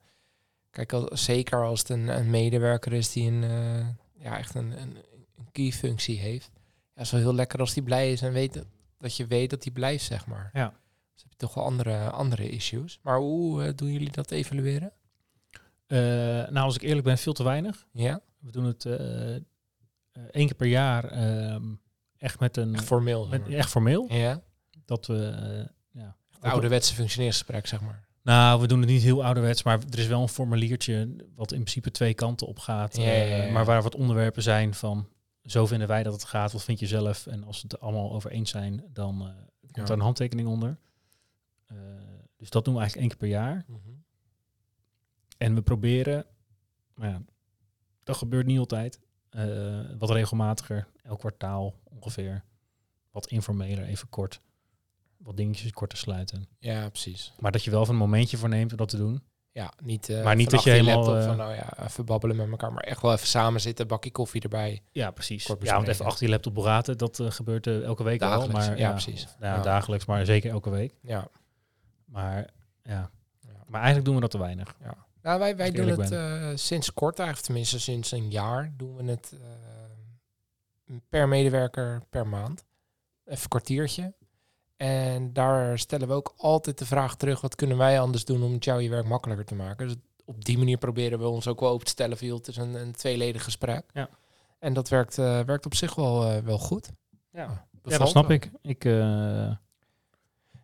kijk, 0.70 0.92
als, 0.92 1.24
zeker 1.24 1.64
als 1.64 1.78
het 1.80 1.88
een, 1.88 2.08
een 2.08 2.30
medewerker 2.30 2.92
is 2.92 3.12
die 3.12 3.30
een, 3.30 3.42
ja, 4.18 4.38
echt 4.38 4.54
een, 4.54 4.80
een, 4.80 4.96
een 5.36 5.48
key 5.52 5.70
functie 5.72 6.18
heeft. 6.18 6.50
Ja, 6.94 7.00
is 7.02 7.10
wel 7.10 7.20
heel 7.20 7.34
lekker 7.34 7.58
als 7.60 7.74
die 7.74 7.82
blij 7.82 8.12
is 8.12 8.22
en 8.22 8.32
weet 8.32 8.64
dat, 8.98 9.16
je 9.16 9.26
weet 9.26 9.50
dat 9.50 9.62
die 9.62 9.72
blijft, 9.72 10.04
zeg 10.04 10.26
maar. 10.26 10.50
Ja. 10.52 10.68
Dus 11.12 11.22
heb 11.22 11.30
je 11.30 11.36
toch 11.38 11.54
wel 11.54 11.64
andere, 11.64 12.10
andere 12.10 12.48
issues. 12.48 12.98
Maar 13.02 13.18
hoe 13.18 13.74
doen 13.74 13.92
jullie 13.92 14.10
dat 14.10 14.30
evalueren? 14.30 14.92
Eh, 15.86 15.98
nou, 15.98 16.58
als 16.58 16.74
ik 16.74 16.82
eerlijk 16.82 17.06
ben, 17.06 17.18
veel 17.18 17.32
te 17.32 17.44
weinig. 17.44 17.86
Ja, 17.92 18.20
We 18.38 18.50
doen 18.50 18.64
het 18.64 18.84
eh, 18.84 19.34
eh, 19.34 19.42
één 20.12 20.46
keer 20.46 20.54
per 20.54 20.66
jaar 20.66 21.04
ehm, 21.04 21.74
echt 22.16 22.40
met 22.40 22.56
een 22.56 22.74
echt 22.74 22.84
formeel. 22.84 23.26
met, 23.28 23.48
echt 23.48 23.70
formeel. 23.70 24.12
Ja, 24.12 24.42
Dat 24.84 25.06
we 25.06 25.14
ja, 25.90 26.16
het 26.30 26.42
ouderwetse 26.42 26.94
functioneringsgesprek, 26.94 27.66
zeg 27.66 27.80
maar. 27.80 28.02
Nou, 28.22 28.60
we 28.60 28.66
doen 28.66 28.80
het 28.80 28.88
niet 28.88 29.02
heel 29.02 29.24
ouderwets, 29.24 29.62
maar 29.62 29.78
er 29.90 29.98
is 29.98 30.06
wel 30.06 30.22
een 30.22 30.28
formuliertje 30.28 31.16
wat 31.34 31.52
in 31.52 31.58
principe 31.58 31.90
twee 31.90 32.14
kanten 32.14 32.46
op 32.46 32.58
gaat. 32.58 32.96
Ja, 32.96 33.02
ja, 33.02 33.22
ja, 33.24 33.42
ja. 33.44 33.52
maar 33.52 33.64
waar 33.64 33.82
wat 33.82 33.94
onderwerpen 33.94 34.42
zijn 34.42 34.74
van 34.74 35.08
zo 35.44 35.66
vinden 35.66 35.88
wij 35.88 36.02
dat 36.02 36.12
het 36.12 36.24
gaat, 36.24 36.52
wat 36.52 36.64
vind 36.64 36.80
je 36.80 36.86
zelf? 36.86 37.26
En 37.26 37.44
als 37.44 37.56
we 37.56 37.62
het 37.62 37.72
er 37.72 37.78
allemaal 37.78 38.12
over 38.12 38.30
eens 38.30 38.50
zijn, 38.50 38.84
dan 38.92 39.20
eh, 39.22 39.28
komt 39.72 39.86
daar 39.86 39.96
een 39.96 40.02
handtekening 40.02 40.48
onder. 40.48 40.76
Dus 42.36 42.50
dat 42.50 42.64
doen 42.64 42.74
we 42.74 42.80
eigenlijk 42.80 43.10
één 43.10 43.18
keer 43.18 43.28
per 43.28 43.38
jaar. 43.38 43.64
Mhm. 43.66 43.93
En 45.44 45.54
we 45.54 45.62
proberen, 45.62 46.26
maar 46.94 47.08
ja, 47.08 47.22
dat 48.04 48.16
gebeurt 48.16 48.46
niet 48.46 48.58
altijd, 48.58 49.00
eh, 49.30 49.80
wat 49.98 50.10
regelmatiger, 50.10 50.86
elk 51.02 51.18
kwartaal 51.18 51.74
ongeveer, 51.84 52.44
wat 53.10 53.26
informeler, 53.26 53.84
even 53.84 54.08
kort, 54.08 54.40
wat 55.16 55.36
dingetjes 55.36 55.72
kort 55.72 55.90
te 55.90 55.96
sluiten. 55.96 56.48
Ja, 56.58 56.88
precies. 56.88 57.32
Maar 57.38 57.52
dat 57.52 57.64
je 57.64 57.70
wel 57.70 57.80
even 57.80 57.92
een 57.92 58.00
momentje 58.00 58.36
voor 58.36 58.48
neemt 58.48 58.70
om 58.70 58.76
dat 58.76 58.88
te 58.88 58.96
doen. 58.96 59.22
Ja, 59.52 59.72
niet, 59.82 60.08
eh, 60.08 60.24
Maar 60.24 60.36
niet 60.36 60.48
van 60.48 60.54
dat 60.54 60.64
je 60.64 60.70
helemaal, 60.70 60.96
laptop 60.96 61.16
eh, 61.16 61.26
van, 61.26 61.36
nou 61.36 61.54
ja, 61.54 61.84
even 61.84 62.04
babbelen 62.04 62.36
met 62.36 62.50
elkaar, 62.50 62.72
maar 62.72 62.84
echt 62.84 63.02
wel 63.02 63.12
even 63.12 63.26
samen 63.26 63.60
zitten, 63.60 63.86
bakje 63.86 64.10
koffie 64.10 64.42
erbij. 64.42 64.82
Ja, 64.92 65.10
precies. 65.10 65.46
Ja, 65.60 65.74
want 65.74 65.88
even 65.88 66.04
achter 66.04 66.24
je 66.24 66.30
laptop 66.30 66.54
praten, 66.54 66.98
dat 66.98 67.20
gebeurt 67.22 67.66
eh, 67.66 67.82
elke 67.82 68.02
week 68.02 68.20
Dagelijks, 68.20 68.54
al. 68.54 68.68
Maar, 68.68 68.78
ja, 68.78 68.90
precies. 68.90 69.24
of, 69.24 69.36
nou, 69.38 69.56
Ja. 69.56 69.62
Dagelijks, 69.62 70.04
maar 70.04 70.24
zeker 70.24 70.50
elke 70.50 70.70
week. 70.70 70.94
Ja. 71.02 71.28
Maar 72.04 72.36
ja. 72.82 73.10
Ja. 73.40 73.64
maar 73.66 73.80
eigenlijk 73.80 74.04
doen 74.04 74.14
we 74.14 74.20
dat 74.20 74.30
te 74.30 74.38
weinig. 74.38 74.76
Nou, 75.24 75.38
wij, 75.38 75.56
wij 75.56 75.70
doen 75.70 75.88
het 75.88 76.10
eh, 76.10 76.50
sinds 76.54 76.92
kort, 76.92 77.18
eigenlijk 77.18 77.46
tenminste 77.46 77.80
sinds 77.80 78.10
een 78.10 78.30
jaar, 78.30 78.72
doen 78.76 78.96
we 78.96 79.04
het 79.04 79.32
eh, 79.32 80.96
per 81.08 81.28
medewerker 81.28 82.02
per 82.10 82.26
maand. 82.26 82.64
Even 83.24 83.42
een 83.42 83.48
kwartiertje. 83.48 84.14
En 84.76 85.32
daar 85.32 85.78
stellen 85.78 86.08
we 86.08 86.14
ook 86.14 86.34
altijd 86.36 86.78
de 86.78 86.86
vraag 86.86 87.16
terug, 87.16 87.40
wat 87.40 87.54
kunnen 87.54 87.76
wij 87.76 88.00
anders 88.00 88.24
doen 88.24 88.42
om 88.42 88.52
het 88.52 88.64
jou 88.64 88.82
je 88.82 88.88
werk 88.88 89.06
makkelijker 89.06 89.46
te 89.46 89.54
maken? 89.54 89.86
Dus 89.86 89.96
op 90.24 90.44
die 90.44 90.58
manier 90.58 90.78
proberen 90.78 91.18
we 91.18 91.26
ons 91.26 91.48
ook 91.48 91.60
wel 91.60 91.70
open 91.70 91.84
te 91.84 91.90
stellen 91.90 92.18
van, 92.18 92.26
joh, 92.26 92.36
het 92.36 92.48
is 92.48 92.56
een, 92.56 92.74
een 92.74 92.92
tweeledig 92.92 93.44
gesprek. 93.44 93.84
Ja. 93.92 94.08
En 94.58 94.72
dat 94.72 94.88
werkt, 94.88 95.18
eh, 95.18 95.40
werkt 95.40 95.66
op 95.66 95.74
zich 95.74 95.94
wel, 95.94 96.42
wel 96.42 96.58
goed. 96.58 96.90
Ja, 97.30 97.40
ja 97.40 97.66
Bevalt 97.82 98.00
dat 98.00 98.08
snap 98.08 98.26
wel. 98.26 98.36
ik. 98.36 98.50
Ik, 98.62 98.84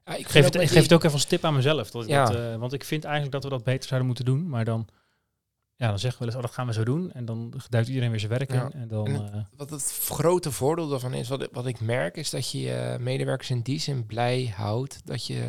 Ja, 0.04 0.14
ik 0.14 0.28
geef, 0.28 0.44
het, 0.44 0.54
ik 0.54 0.68
geef 0.68 0.82
het 0.82 0.92
ook 0.92 1.00
even 1.02 1.12
als 1.14 1.24
tip 1.24 1.44
aan 1.44 1.54
mezelf. 1.54 1.90
Dat 1.90 2.02
ik 2.02 2.08
Ja. 2.08 2.24
dat, 2.24 2.36
eh, 2.36 2.56
want 2.56 2.72
ik 2.72 2.84
vind 2.84 3.04
eigenlijk 3.04 3.32
dat 3.34 3.44
we 3.44 3.50
dat 3.50 3.64
beter 3.64 3.84
zouden 3.88 4.06
moeten 4.06 4.24
doen. 4.24 4.48
Maar 4.48 4.64
dan, 4.64 4.88
ja, 5.76 5.88
dan 5.88 5.98
zeggen 5.98 6.20
we 6.20 6.24
wel 6.26 6.34
eens, 6.34 6.36
oh, 6.36 6.42
dat 6.48 6.52
gaan 6.58 6.66
we 6.66 6.72
zo 6.72 6.84
doen. 6.84 7.12
En 7.12 7.24
dan 7.24 7.54
duikt 7.68 7.88
iedereen 7.88 8.10
weer 8.10 8.18
zijn 8.20 8.32
werk 8.32 8.52
Ja. 8.52 8.64
in. 8.64 8.72
En 8.72 8.88
dan, 8.88 9.06
En 9.06 9.32
eh, 9.32 9.40
Wat 9.56 9.70
het 9.70 9.98
grote 10.10 10.52
voordeel 10.52 10.88
daarvan 10.88 11.14
is, 11.14 11.28
wat, 11.28 11.42
ik- 11.42 11.48
wat 11.52 11.66
ik 11.66 11.80
merk, 11.80 12.16
is 12.16 12.30
dat 12.30 12.50
je 12.50 12.60
je 12.60 12.96
medewerkers 13.00 13.50
in 13.50 13.60
die 13.60 13.78
zin 13.78 14.06
blij 14.06 14.52
houdt 14.56 15.00
dat 15.06 15.26
je 15.26 15.48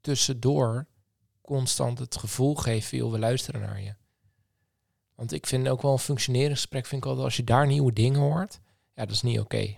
tussendoor 0.00 0.86
constant 1.42 1.98
het 1.98 2.16
gevoel 2.16 2.54
geeft 2.54 2.88
van, 2.88 2.98
joh, 2.98 3.12
we 3.12 3.18
luisteren 3.18 3.60
naar 3.60 3.80
je. 3.82 3.94
Want 5.14 5.32
ik 5.32 5.46
vind 5.46 5.68
ook 5.68 5.82
wel 5.82 5.92
een 5.92 5.98
functioneringsgesprek, 5.98 6.86
vind 6.86 7.02
ik 7.02 7.08
altijd, 7.08 7.24
als 7.26 7.36
je 7.36 7.44
daar 7.44 7.66
nieuwe 7.66 7.92
dingen 7.92 8.20
hoort, 8.20 8.60
ja, 8.94 9.04
dat 9.04 9.14
is 9.14 9.22
niet 9.22 9.40
oké. 9.40 9.76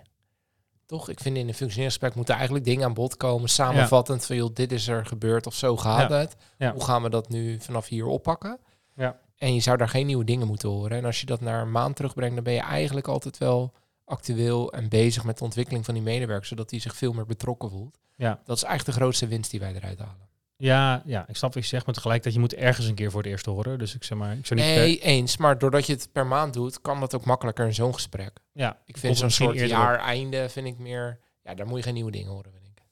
Toch? 0.86 1.08
Ik 1.08 1.20
vind 1.20 1.36
in 1.36 1.48
een 1.48 1.54
functioneringsgesprek 1.54 2.14
moeten 2.14 2.34
eigenlijk 2.34 2.64
dingen 2.64 2.84
aan 2.84 2.94
bod 2.94 3.16
komen, 3.16 3.48
samenvattend 3.48 4.26
van, 4.26 4.36
joh, 4.36 4.50
dit 4.54 4.72
is 4.72 4.88
er 4.88 5.06
gebeurd 5.06 5.46
of 5.46 5.54
zo 5.54 5.76
gaat 5.76 6.10
Ja. 6.10 6.16
het. 6.16 6.36
Ja. 6.58 6.72
Hoe 6.72 6.84
gaan 6.84 7.02
we 7.02 7.10
dat 7.10 7.28
nu 7.28 7.60
vanaf 7.60 7.86
hier 7.88 8.06
oppakken? 8.06 8.58
Ja. 8.94 9.18
En 9.36 9.54
je 9.54 9.60
zou 9.60 9.76
daar 9.76 9.88
geen 9.88 10.06
nieuwe 10.06 10.24
dingen 10.24 10.46
moeten 10.46 10.68
horen. 10.68 10.96
En 10.98 11.04
als 11.04 11.20
je 11.20 11.26
dat 11.26 11.40
naar 11.40 11.62
een 11.62 11.70
maand 11.70 11.96
terugbrengt, 11.96 12.34
dan 12.34 12.44
ben 12.44 12.52
je 12.52 12.60
eigenlijk 12.60 13.08
altijd 13.08 13.38
wel 13.38 13.72
actueel 14.04 14.72
en 14.72 14.88
bezig 14.88 15.24
met 15.24 15.38
de 15.38 15.44
ontwikkeling 15.44 15.84
van 15.84 15.94
die 15.94 16.02
medewerker, 16.02 16.46
zodat 16.46 16.70
hij 16.70 16.80
zich 16.80 16.96
veel 16.96 17.12
meer 17.12 17.26
betrokken 17.26 17.70
voelt. 17.70 17.98
ja. 18.16 18.40
Dat 18.44 18.56
is 18.56 18.62
eigenlijk 18.62 18.96
de 18.98 19.02
grootste 19.04 19.26
winst 19.26 19.50
die 19.50 19.60
wij 19.60 19.74
eruit 19.74 19.98
halen. 19.98 20.28
Ja, 20.56 21.02
ja, 21.04 21.28
ik 21.28 21.36
snap 21.36 21.54
wat 21.54 21.62
je 21.62 21.68
zegt, 21.68 21.84
maar 21.86 21.94
tegelijkertijd, 21.94 22.34
je 22.34 22.40
moet 22.40 22.54
ergens 22.54 22.86
een 22.86 22.94
keer 22.94 23.10
voor 23.10 23.22
het 23.22 23.30
eerst 23.30 23.46
horen. 23.46 23.78
Dus 23.78 23.94
ik 23.94 24.04
zeg 24.04 24.18
maar, 24.18 24.36
ik 24.36 24.46
zou 24.46 24.60
niet... 24.60 24.68
Nee, 24.68 24.98
eens. 25.00 25.36
Maar 25.36 25.58
doordat 25.58 25.86
je 25.86 25.92
het 25.92 26.08
per 26.12 26.26
maand 26.26 26.52
doet, 26.54 26.80
kan 26.80 27.00
dat 27.00 27.14
ook 27.14 27.24
makkelijker 27.24 27.66
in 27.66 27.74
zo'n 27.74 27.94
gesprek. 27.94 28.38
ja, 28.52 28.78
Ik 28.84 28.96
vind 28.96 29.16
zo'n 29.16 29.30
soort 29.30 29.56
eerder 29.56 29.76
op. 29.76 29.82
jaareinde, 29.82 30.48
vind 30.48 30.66
ik 30.66 30.78
meer... 30.78 31.20
Ja, 31.42 31.54
daar 31.54 31.66
moet 31.66 31.76
je 31.78 31.82
geen 31.82 31.94
nieuwe 31.94 32.10
dingen 32.10 32.30
horen, 32.30 32.52
vind 32.52 32.66
ik. 32.66 32.82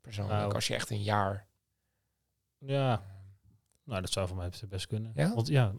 Persoonlijk. 0.00 0.38
Nou. 0.40 0.54
Als 0.54 0.66
je 0.66 0.74
echt 0.74 0.90
een 0.90 1.02
jaar... 1.02 1.46
Ja, 2.58 3.02
nou, 3.84 4.00
dat 4.00 4.10
zou 4.12 4.28
voor 4.28 4.36
mij 4.36 4.50
best 4.68 4.86
kunnen. 4.86 5.12
Ja? 5.14 5.34
Want 5.34 5.48
ja, 5.48 5.72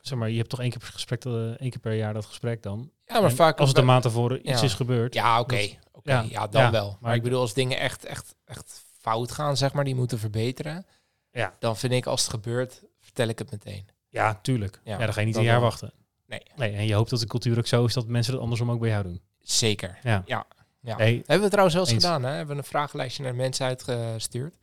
zeg 0.00 0.18
maar, 0.18 0.30
je 0.30 0.36
hebt 0.36 0.48
toch 0.48 0.60
één 0.60 0.70
keer 0.70 0.78
per 0.78 0.88
gesprek, 0.88 1.24
eh, 1.24 1.32
één 1.32 1.70
keer 1.70 1.80
per 1.80 1.94
jaar 1.94 2.14
dat 2.14 2.24
gesprek 2.26 2.62
dan. 2.62 2.90
Ja, 3.06 3.20
maar 3.20 3.30
En 3.30 3.36
vaak... 3.36 3.58
als 3.58 3.68
het 3.68 3.78
een 3.78 3.84
maand 3.84 4.02
tevoren 4.02 4.48
iets 4.48 4.62
is 4.62 4.74
gebeurd. 4.74 5.14
Ja, 5.14 5.40
oké. 5.40 5.56
Dat- 5.56 5.76
Oké, 5.92 6.12
ja, 6.12 6.24
ja, 6.28 6.46
dan 6.46 6.70
wel. 6.70 6.88
Maar, 6.90 6.98
maar 7.00 7.14
ik 7.14 7.22
bedoel, 7.22 7.40
als 7.40 7.54
dingen 7.54 7.78
echt, 7.78 8.04
echt, 8.04 8.34
echt 8.44 8.84
fout 8.98 9.32
gaan, 9.32 9.56
zeg 9.56 9.72
maar, 9.72 9.84
die 9.84 9.94
moeten 9.94 10.18
verbeteren. 10.18 10.86
Ja. 11.30 11.54
Dan 11.58 11.76
vind 11.76 11.92
ik, 11.92 12.06
als 12.06 12.20
het 12.22 12.30
gebeurt, 12.30 12.82
vertel 13.00 13.28
ik 13.28 13.38
het 13.38 13.50
meteen. 13.50 13.88
Ja, 14.08 14.34
tuurlijk. 14.42 14.80
Ja, 14.84 14.98
Ja, 14.98 15.04
dan 15.04 15.12
ga 15.12 15.20
je 15.20 15.26
niet 15.26 15.34
dat 15.34 15.44
een 15.44 15.48
jaar 15.50 15.60
wel. 15.60 15.68
wachten. 15.68 15.92
Nee. 16.26 16.42
nee. 16.56 16.72
En 16.76 16.86
je 16.86 16.94
hoopt 16.94 17.10
dat 17.10 17.20
de 17.20 17.26
cultuur 17.26 17.58
ook 17.58 17.66
zo 17.66 17.84
is 17.84 17.92
dat 17.94 18.06
mensen 18.06 18.32
het 18.32 18.42
andersom 18.42 18.70
ook 18.70 18.80
bij 18.80 18.88
jou 18.88 19.02
doen. 19.02 19.20
Zeker. 19.38 19.98
Ja. 20.02 20.22
Ja. 20.26 20.46
Ja. 20.80 20.96
Nee, 20.96 21.16
Hebben 21.16 21.40
we 21.40 21.48
trouwens 21.48 21.74
zelfs 21.76 21.90
Eens. 21.90 22.04
gedaan, 22.04 22.22
hè? 22.22 22.30
Hebben 22.30 22.56
we 22.56 22.62
een 22.62 22.68
vragenlijstje 22.68 23.22
naar 23.22 23.34
mensen 23.34 23.66
uitgestuurd. 23.66 24.54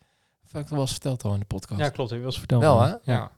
Of 0.43 0.51
heb 0.51 0.61
ik 0.61 0.67
dat 0.67 0.69
wel 0.69 0.79
eens 0.79 0.91
verteld 0.91 1.23
al 1.23 1.33
in 1.33 1.39
de 1.39 1.45
podcast? 1.45 1.79
ja, 1.79 1.89
klopt. 1.89 2.09
Heb 2.09 2.19
je 2.19 2.25
wel 2.25 2.33
eens 2.33 2.39
verteld. 2.39 2.61
Wel, 2.61 2.81
hè? 2.81 2.93
Ja. 3.03 3.31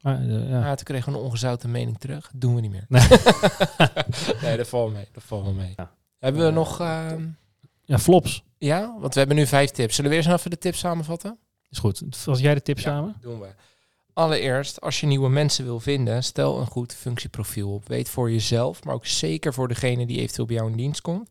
Maar, 0.00 0.20
eh, 0.20 0.48
ja. 0.50 0.60
Ja, 0.60 0.74
toen 0.74 0.84
kregen 0.84 1.12
we 1.12 1.18
een 1.18 1.24
ongezouten 1.24 1.70
mening 1.70 1.98
terug. 1.98 2.30
Doen 2.34 2.54
we 2.54 2.60
niet 2.60 2.70
meer. 2.70 2.84
Nee. 2.88 3.08
nee, 4.42 4.56
dat 4.56 4.68
valt 4.68 4.92
mee. 4.92 5.08
Dat 5.12 5.22
valt 5.22 5.44
wel 5.44 5.52
mee. 5.52 5.72
Ja. 5.76 5.90
Hebben 6.18 6.44
we 6.44 6.50
nog... 6.50 6.80
ehm, 6.80 7.26
ja, 7.84 7.98
flops. 7.98 8.44
Ja, 8.60 8.96
want 8.98 9.12
we 9.12 9.18
hebben 9.18 9.36
nu 9.36 9.46
vijf 9.46 9.70
tips. 9.70 9.94
Zullen 9.94 10.10
we 10.10 10.16
eerst 10.16 10.28
nog 10.28 10.38
even 10.38 10.50
de 10.50 10.58
tips 10.58 10.78
samenvatten? 10.78 11.38
Is 11.70 11.78
goed. 11.78 12.02
Als 12.26 12.40
jij 12.40 12.54
de 12.54 12.62
tips 12.62 12.82
Ja. 12.82 12.90
samen? 12.90 13.16
Doen 13.20 13.40
we. 13.40 13.48
Allereerst, 14.12 14.80
als 14.80 15.00
je 15.00 15.06
nieuwe 15.06 15.28
mensen 15.28 15.64
wil 15.64 15.80
vinden, 15.80 16.24
stel 16.24 16.60
een 16.60 16.66
goed 16.66 16.94
functieprofiel 16.94 17.72
op. 17.74 17.88
Weet 17.88 18.08
voor 18.08 18.30
jezelf, 18.30 18.84
maar 18.84 18.94
ook 18.94 19.06
zeker 19.06 19.54
voor 19.54 19.68
degene 19.68 20.06
die 20.06 20.18
eventueel 20.20 20.46
bij 20.46 20.56
jou 20.56 20.70
in 20.70 20.76
dienst 20.76 21.00
komt. 21.00 21.30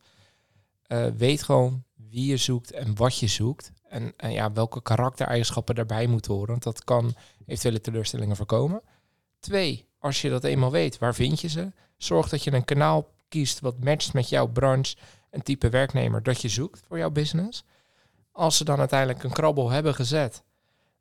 Eh, 0.86 1.06
weet 1.16 1.42
gewoon 1.42 1.84
wie 1.94 2.26
je 2.26 2.36
zoekt 2.36 2.70
en 2.72 2.94
wat 2.96 3.18
je 3.18 3.26
zoekt. 3.26 3.72
En, 3.88 4.12
en 4.16 4.32
ja, 4.32 4.52
welke 4.52 4.82
karaktereigenschappen 4.82 5.74
daarbij 5.74 6.06
moeten 6.06 6.32
horen. 6.32 6.48
Want 6.48 6.62
dat 6.62 6.84
kan 6.84 7.14
eventuele 7.46 7.80
teleurstellingen 7.80 8.36
voorkomen. 8.36 8.82
Twee, 9.40 9.86
als 9.98 10.22
je 10.22 10.30
dat 10.30 10.44
eenmaal 10.44 10.70
weet, 10.70 10.98
waar 10.98 11.14
vind 11.14 11.40
je 11.40 11.48
ze? 11.48 11.72
Zorg 11.96 12.28
dat 12.28 12.44
je 12.44 12.52
een 12.52 12.64
kanaal 12.64 13.08
kiest 13.28 13.60
wat 13.60 13.84
matcht 13.84 14.12
met 14.12 14.28
jouw 14.28 14.46
branche 14.46 14.96
en 15.30 15.42
type 15.42 15.68
werknemer 15.68 16.22
dat 16.22 16.40
je 16.40 16.48
zoekt 16.48 16.80
voor 16.86 16.98
jouw 16.98 17.10
business. 17.10 17.64
Als 18.32 18.56
ze 18.56 18.64
dan 18.64 18.78
uiteindelijk 18.78 19.22
een 19.22 19.32
krabbel 19.32 19.70
hebben 19.70 19.94
gezet, 19.94 20.42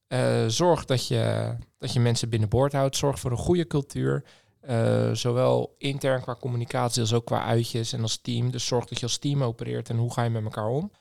eh, 0.08 0.46
zorg 0.48 0.86
dat 0.86 1.08
je, 1.08 1.56
dat 1.78 1.94
je 1.94 2.00
mensen 2.00 2.30
binnenboord 2.30 2.74
houdt. 2.74 2.96
Zorg 2.96 3.20
voor 3.20 3.32
een 3.32 3.38
goede 3.38 3.68
cultuur. 3.68 4.24
eh, 4.60 5.12
zowel 5.12 5.76
intern 5.78 6.22
qua 6.22 6.36
communicatie 6.36 7.02
als 7.02 7.13
ook 7.13 7.26
qua 7.26 7.44
uitjes 7.44 7.94
en 7.94 8.02
als 8.02 8.18
team. 8.18 8.52
Dus 8.52 8.65
zorg 8.68 8.86
dat 8.86 9.00
je 9.00 9.06
als 9.06 9.18
team 9.18 9.44
opereert 9.44 9.89
en 9.89 9.98
hoe 9.98 10.13
ga 10.13 10.24
je 10.24 10.30
met 10.30 10.44
elkaar 10.44 10.68
om. 10.68 10.92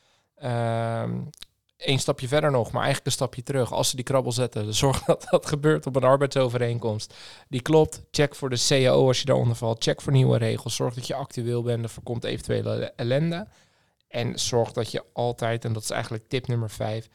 Eén 1.79 1.99
stapje 1.99 2.29
verder 2.29 2.51
nog, 2.51 2.71
maar 2.73 2.83
eigenlijk 2.83 3.07
een 3.07 3.13
stapje 3.13 3.43
terug. 3.43 3.73
Als 3.73 3.91
ze 3.91 3.97
die 3.97 4.05
krabbel 4.05 4.33
zetten, 4.33 4.75
zorg 4.85 5.03
dat 5.05 5.27
dat 5.31 5.47
gebeurt 5.47 5.87
op 5.87 5.97
een 5.97 6.05
arbeidsovereenkomst. 6.05 7.15
Die 7.49 7.63
klopt. 7.63 8.03
Check 8.11 8.35
voor 8.35 8.51
de 8.51 8.65
CAO 8.69 9.07
als 9.07 9.19
je 9.19 9.25
daaronder 9.25 9.57
valt. 9.57 9.83
Check 9.83 10.01
voor 10.01 10.13
nieuwe 10.13 10.39
regels. 10.39 10.75
Zorg 10.77 10.95
dat 10.95 11.07
je 11.07 11.15
actueel 11.15 11.63
bent. 11.63 11.91
Voorkomt 11.91 12.25
eventuele 12.25 12.93
ellende. 12.97 13.49
En 14.09 14.39
zorg 14.39 14.73
dat 14.73 14.91
je 14.91 15.05
altijd, 15.13 15.65
en 15.65 15.73
dat 15.73 15.83
is 15.83 15.91
eigenlijk 15.91 16.29
tip 16.29 16.47
nummer 16.47 16.71
vijf, 16.71 17.09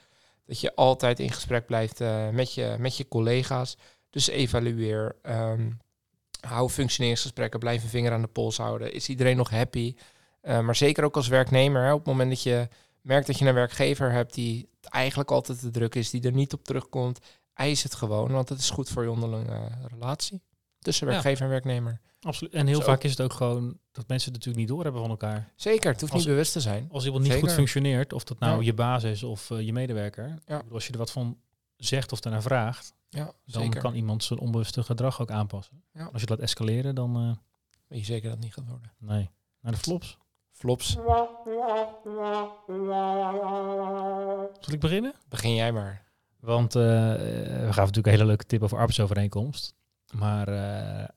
dat 0.46 0.60
je 0.60 0.76
altijd 0.76 1.20
in 1.20 1.32
gesprek 1.32 1.66
blijft 1.66 2.02
eh, 2.02 2.30
met, 2.30 2.54
je, 2.54 2.76
met 2.80 2.98
je 2.98 3.08
collega's. 3.08 3.78
Dus 4.10 4.28
evalueer. 4.28 5.16
ehm, 5.22 5.72
hou 6.40 6.70
functioneringsgesprekken. 6.70 7.60
Blijf 7.60 7.84
een 7.84 7.90
vinger 7.90 8.12
aan 8.12 8.22
de 8.22 8.28
pols 8.28 8.58
houden. 8.58 8.94
Is 8.94 9.10
iedereen 9.10 9.38
nog 9.38 9.50
happy? 9.50 9.96
Eh, 10.42 10.60
maar 10.60 10.76
zeker 10.76 11.04
ook 11.04 11.16
als 11.16 11.28
werknemer. 11.28 11.84
Hè, 11.84 11.92
op 11.92 11.98
het 11.98 12.08
moment 12.08 12.30
dat 12.30 12.44
je 12.44 12.68
merkt 13.04 13.28
dat 13.28 13.40
je 13.40 13.46
een 13.48 13.54
werkgever 13.54 14.12
hebt 14.12 14.34
die 14.34 14.70
eigenlijk 14.82 15.32
altijd 15.32 15.60
te 15.60 15.70
druk 15.70 15.96
is, 15.96 16.10
die 16.10 16.22
er 16.22 16.32
niet 16.32 16.54
op 16.54 16.64
terugkomt, 16.64 17.20
eis 17.54 17.84
het 17.84 17.96
gewoon, 17.96 18.32
want 18.32 18.50
het 18.50 18.60
is 18.60 18.70
goed 18.70 18.90
voor 18.90 19.04
je 19.04 19.12
onderlinge 19.12 19.70
relatie 19.88 20.42
tussen 20.80 21.08
Ja. 21.08 21.14
werkgever 21.14 21.44
en 21.44 21.50
werknemer. 21.50 22.00
Absoluut. 22.20 22.54
En 22.54 22.68
heel 22.68 22.82
vaak 22.82 23.04
is 23.04 23.10
het 23.12 23.22
ook 23.22 23.34
gewoon 23.34 23.78
dat 23.92 24.08
mensen 24.08 24.32
het 24.32 24.38
natuurlijk 24.40 24.58
niet 24.58 24.68
doorhebben 24.68 25.02
van 25.02 25.10
elkaar. 25.10 25.52
Zeker, 25.56 25.92
het 25.92 26.00
hoeft 26.02 26.14
Als- 26.14 26.22
niet 26.22 26.32
bewust 26.32 26.52
te 26.54 26.60
zijn. 26.62 26.88
Als 26.92 27.06
iemand 27.06 27.24
niet 27.24 27.32
Zeker. 27.32 27.48
goed 27.48 27.58
functioneert, 27.58 28.14
of 28.14 28.24
dat 28.24 28.40
nou 28.40 28.58
Ja. 28.60 28.66
je 28.66 28.74
baas 28.74 29.04
is 29.04 29.24
of 29.24 29.52
eh, 29.52 29.62
je 29.62 29.74
medewerker. 29.74 30.28
Ja. 30.46 30.58
Bedoel, 30.58 30.74
Als 30.74 30.86
je 30.88 30.92
er 30.92 30.98
wat 30.98 31.12
van 31.12 31.38
zegt 31.76 32.12
of 32.12 32.20
daarnaar 32.20 32.42
vraagt, 32.42 32.94
Ja, 33.10 33.24
dan 33.46 33.62
zeker. 33.64 33.82
kan 33.82 33.94
iemand 33.96 34.24
zijn 34.24 34.40
onbewuste 34.40 34.84
gedrag 34.84 35.22
ook 35.22 35.32
aanpassen. 35.32 35.84
Ja. 35.94 36.04
Als 36.04 36.12
je 36.14 36.20
het 36.20 36.30
laat 36.30 36.40
escaleren, 36.40 36.96
dan 36.96 37.16
eh, 37.16 37.32
Weet 37.88 38.00
je 38.00 38.06
zeker 38.06 38.24
dat 38.24 38.32
het 38.32 38.44
niet 38.44 38.54
gaat 38.54 38.68
worden. 38.68 38.92
nee. 39.00 39.30
Naar 39.62 39.72
de 39.72 39.78
flops. 39.78 40.18
Flops, 40.54 40.92
Zal 44.60 44.74
ik 44.74 44.80
beginnen? 44.80 45.14
begin 45.30 45.56
jij 45.56 45.72
maar. 45.72 46.04
Want 46.40 46.76
eh, 46.76 46.82
we 46.82 47.66
gaven 47.66 47.76
natuurlijk 47.76 48.06
een 48.08 48.12
hele 48.12 48.26
leuke 48.26 48.46
tip 48.46 48.64
over 48.64 48.78
arbeidsovereenkomst. 48.78 49.76
Maar 50.14 50.48
eh, 50.48 51.08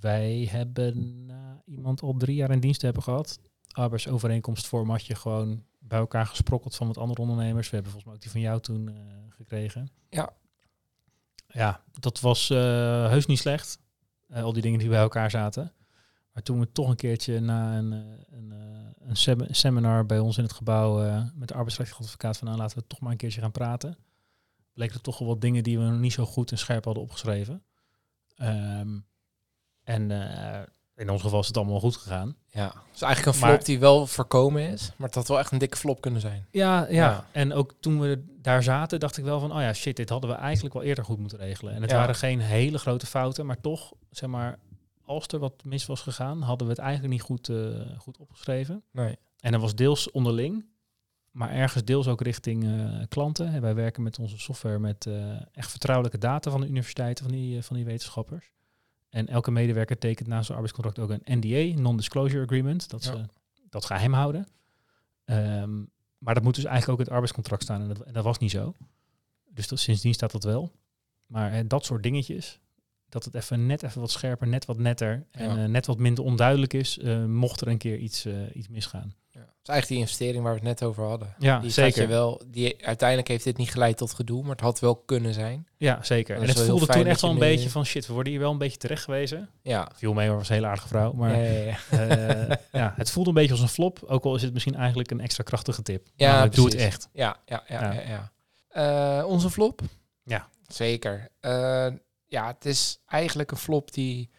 wij 0.00 0.48
hebben 0.50 1.26
iemand 1.64 2.02
al 2.02 2.14
drie 2.16 2.34
jaar 2.36 2.50
in 2.50 2.60
dienst 2.60 2.82
hebben 2.82 3.02
gehad. 3.02 3.38
Arbeidsovereenkomstformatje 3.72 5.14
gewoon 5.14 5.64
bij 5.78 5.98
elkaar 5.98 6.26
gesprokkeld 6.26 6.76
van 6.76 6.86
wat 6.86 6.98
andere 6.98 7.20
ondernemers. 7.20 7.70
We 7.70 7.74
hebben 7.74 7.92
volgens 7.92 8.04
mij 8.04 8.14
ook 8.14 8.22
die 8.22 8.30
van 8.30 8.40
jou 8.40 8.60
toen 8.60 8.88
eh, 8.88 8.94
gekregen. 9.28 9.90
Ja. 10.10 10.32
Ja, 11.48 11.80
dat 12.00 12.20
was 12.20 12.48
heus 12.48 13.26
niet 13.26 13.38
slecht. 13.38 13.78
Al 14.32 14.52
die 14.52 14.62
dingen 14.62 14.78
die 14.78 14.88
bij 14.88 15.00
elkaar 15.00 15.30
zaten. 15.30 15.72
Maar 16.38 16.46
toen 16.46 16.60
we 16.60 16.72
toch 16.72 16.88
een 16.88 16.96
keertje 16.96 17.40
na 17.40 17.76
een, 17.78 17.92
eh, 17.92 17.98
een, 18.38 18.52
eh, 18.52 19.36
een 19.38 19.54
seminar 19.54 20.06
bij 20.06 20.18
ons 20.18 20.36
in 20.36 20.42
het 20.42 20.52
gebouw 20.52 21.02
eh, 21.02 21.22
met 21.34 21.48
de 21.48 21.54
arbeidsrechtelijk 21.54 22.04
advocaat 22.04 22.36
van 22.36 22.46
nou, 22.46 22.58
laten 22.60 22.78
we 22.78 22.84
toch 22.86 23.00
maar 23.00 23.10
een 23.10 23.16
keertje 23.16 23.40
gaan 23.40 23.50
praten 23.50 23.96
bleek 24.72 24.94
er 24.94 25.00
toch 25.00 25.18
wel 25.18 25.28
wat 25.28 25.40
dingen 25.40 25.62
die 25.62 25.78
we 25.78 25.84
nog 25.84 25.98
niet 25.98 26.12
zo 26.12 26.24
goed 26.24 26.50
en 26.50 26.58
scherp 26.58 26.84
hadden 26.84 27.02
opgeschreven. 27.02 27.62
Ehm, 28.36 28.98
en 29.84 30.10
in 30.96 31.10
ons 31.10 31.22
geval 31.22 31.40
is 31.40 31.46
het 31.46 31.56
allemaal 31.56 31.80
goed 31.80 31.96
gegaan. 31.96 32.36
Ja, 32.46 32.72
is 32.94 33.02
eigenlijk 33.02 33.26
een 33.36 33.42
flop 33.42 33.56
Maar- 33.56 33.64
die 33.64 33.78
wel 33.78 34.06
voorkomen 34.06 34.62
is, 34.62 34.92
maar 34.96 35.06
het 35.06 35.16
had 35.16 35.28
wel 35.28 35.38
echt 35.38 35.52
een 35.52 35.58
dikke 35.58 35.76
flop 35.76 36.00
kunnen 36.00 36.20
zijn. 36.20 36.46
Ja, 36.50 36.80
ja, 36.86 36.86
Ja. 36.90 37.26
En 37.32 37.52
ook 37.52 37.74
toen 37.80 38.00
we 38.00 38.24
daar 38.42 38.62
zaten, 38.62 39.00
dacht 39.00 39.16
ik 39.16 39.24
wel 39.24 39.40
van, 39.40 39.52
oh 39.52 39.60
ja, 39.60 39.72
shit, 39.72 39.96
dit 39.96 40.08
hadden 40.08 40.30
we 40.30 40.36
eigenlijk 40.36 40.74
wel 40.74 40.82
eerder 40.82 41.04
goed 41.04 41.18
moeten 41.18 41.38
regelen. 41.38 41.74
En 41.74 41.82
het 41.82 41.90
Ja. 41.90 41.96
waren 41.96 42.14
geen 42.14 42.40
hele 42.40 42.78
grote 42.78 43.06
fouten, 43.06 43.46
maar 43.46 43.60
toch, 43.60 43.92
zeg 44.10 44.28
maar, 44.28 44.58
als 45.08 45.26
er 45.26 45.38
wat 45.38 45.64
mis 45.64 45.86
was 45.86 46.00
gegaan, 46.00 46.42
hadden 46.42 46.66
we 46.66 46.72
het 46.72 46.82
eigenlijk 46.82 47.12
niet 47.12 47.22
goed, 47.22 47.48
eh, 47.48 47.98
goed 47.98 48.18
opgeschreven. 48.18 48.82
Nee. 48.92 49.16
En 49.40 49.52
dat 49.52 49.60
was 49.60 49.74
deels 49.74 50.10
onderling, 50.10 50.66
maar 51.30 51.50
ergens 51.50 51.84
deels 51.84 52.08
ook 52.08 52.20
richting 52.20 52.64
eh, 52.64 53.02
klanten. 53.08 53.46
En 53.46 53.60
wij 53.60 53.74
werken 53.74 54.02
met 54.02 54.18
onze 54.18 54.38
software 54.38 54.78
met 54.78 55.06
eh, 55.06 55.40
echt 55.52 55.70
vertrouwelijke 55.70 56.18
data 56.18 56.50
van 56.50 56.60
de 56.60 56.66
universiteiten, 56.66 57.24
van 57.24 57.32
die, 57.34 57.62
van 57.62 57.76
die 57.76 57.84
wetenschappers. 57.84 58.52
En 59.08 59.26
elke 59.28 59.50
medewerker 59.50 59.98
tekent 59.98 60.28
naast 60.28 60.46
zijn 60.46 60.58
arbeidscontract 60.58 60.98
ook 60.98 61.10
een 61.20 61.38
NDA, 61.38 61.80
Non-Disclosure 61.80 62.44
Agreement, 62.44 62.90
dat 62.90 63.04
Ja. 63.04 63.10
ze 63.10 63.24
dat 63.70 63.84
geheim 63.84 64.12
houden. 64.12 64.46
Ehm, 65.24 65.76
maar 66.18 66.34
dat 66.34 66.42
moet 66.42 66.54
dus 66.54 66.64
eigenlijk 66.64 66.92
ook 66.92 66.98
in 66.98 67.04
het 67.04 67.12
arbeidscontract 67.12 67.62
staan 67.62 67.80
en 67.82 67.88
dat, 67.88 68.00
en 68.00 68.12
dat 68.12 68.24
was 68.24 68.38
niet 68.38 68.50
zo. 68.50 68.74
Dus 69.50 69.68
dat, 69.68 69.78
sindsdien 69.78 70.14
staat 70.14 70.32
dat 70.32 70.44
wel. 70.44 70.72
Maar 71.26 71.68
dat 71.68 71.84
soort 71.84 72.02
dingetjes, 72.02 72.60
dat 73.08 73.24
het 73.24 73.34
even 73.34 73.66
net 73.66 73.82
even 73.82 74.00
wat 74.00 74.10
scherper, 74.10 74.46
net 74.46 74.64
wat 74.64 74.78
netter 74.78 75.26
en 75.30 75.54
Ja. 75.56 75.62
eh, 75.62 75.68
net 75.68 75.86
wat 75.86 75.98
minder 75.98 76.24
onduidelijk 76.24 76.72
is, 76.72 76.98
eh, 76.98 77.24
mocht 77.24 77.60
er 77.60 77.68
een 77.68 77.78
keer 77.78 77.96
iets, 77.96 78.24
eh, 78.24 78.34
iets 78.52 78.68
misgaan. 78.68 79.14
Ja. 79.30 79.40
Het 79.40 79.50
is 79.62 79.68
eigenlijk 79.74 79.88
die 79.88 79.98
investering 79.98 80.42
waar 80.42 80.52
we 80.52 80.58
het 80.58 80.68
net 80.68 80.88
over 80.88 81.04
hadden. 81.04 81.34
Ja, 81.38 81.58
Die 81.58 81.70
zeker. 81.70 82.02
Je 82.02 82.08
wel, 82.08 82.42
die, 82.46 82.86
uiteindelijk 82.86 83.28
heeft 83.28 83.44
dit 83.44 83.56
niet 83.56 83.70
geleid 83.70 83.96
tot 83.96 84.12
gedoe, 84.12 84.42
maar 84.42 84.50
het 84.50 84.60
had 84.60 84.78
wel 84.80 84.96
kunnen 84.96 85.34
zijn. 85.34 85.66
Ja, 85.76 85.98
zeker. 86.02 86.36
En 86.36 86.42
het 86.48 86.60
voelde 86.60 86.86
toen 86.86 87.06
echt 87.06 87.20
wel 87.20 87.30
een 87.30 87.38
beetje 87.38 87.70
van 87.70 87.84
shit, 87.84 88.06
we 88.06 88.12
worden 88.12 88.32
hier 88.32 88.40
wel 88.40 88.50
een 88.50 88.58
beetje 88.58 88.78
terecht 88.78 89.04
gewezen. 89.04 89.48
Ja. 89.62 89.90
Viel 89.94 90.12
mee, 90.12 90.30
was 90.30 90.48
een 90.48 90.54
hele 90.54 90.66
aardige 90.66 90.88
vrouw. 90.88 91.12
Maar 91.12 91.36
ja, 91.42 91.76
ja, 92.72 92.92
het 92.96 93.10
voelde 93.10 93.28
een 93.28 93.34
beetje 93.34 93.52
als 93.52 93.60
een 93.60 93.68
flop, 93.68 94.04
ook 94.06 94.24
al 94.24 94.34
is 94.34 94.42
het 94.42 94.52
misschien 94.52 94.74
eigenlijk 94.74 95.10
een 95.10 95.20
extra 95.20 95.42
krachtige 95.42 95.82
tip. 95.82 96.06
Ja, 96.14 96.46
doe 96.46 96.64
het 96.64 96.74
echt. 96.74 97.08
Ja, 97.12 97.36
ja, 97.46 97.64
ja. 97.68 98.30
Ja. 98.72 99.24
onze 99.24 99.50
flop? 99.50 99.80
Ja. 100.24 100.48
Zeker. 100.66 101.28
Eh, 102.28 102.38
ja, 102.38 102.46
het 102.46 102.64
is 102.64 102.98
eigenlijk 103.06 103.50
een 103.50 103.56
flop 103.56 103.92
die 103.92 104.30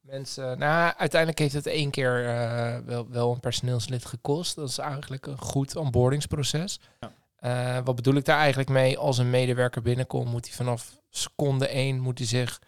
mensen... 0.00 0.58
Nou, 0.58 0.94
uiteindelijk 0.96 1.38
heeft 1.40 1.54
het 1.54 1.66
één 1.66 1.90
keer 1.90 2.26
eh, 2.26 2.78
wel, 2.84 3.08
wel 3.10 3.32
een 3.32 3.40
personeelslid 3.40 4.04
gekost. 4.04 4.54
Dat 4.56 4.68
is 4.68 4.78
eigenlijk 4.78 5.26
een 5.26 5.38
goed 5.38 5.76
onboardingsproces. 5.76 6.80
Ja. 7.00 7.12
Eh, 7.36 7.84
wat 7.84 7.96
bedoel 7.96 8.14
ik 8.14 8.24
daar 8.24 8.38
eigenlijk 8.38 8.68
mee? 8.68 8.98
Als 8.98 9.18
een 9.18 9.30
medewerker 9.30 9.82
binnenkomt, 9.82 10.30
moet 10.30 10.46
hij 10.46 10.54
vanaf 10.56 10.98
seconde 11.10 11.68
één 11.68 12.00
moet 12.00 12.18
hij 12.18 12.26
zich 12.26 12.60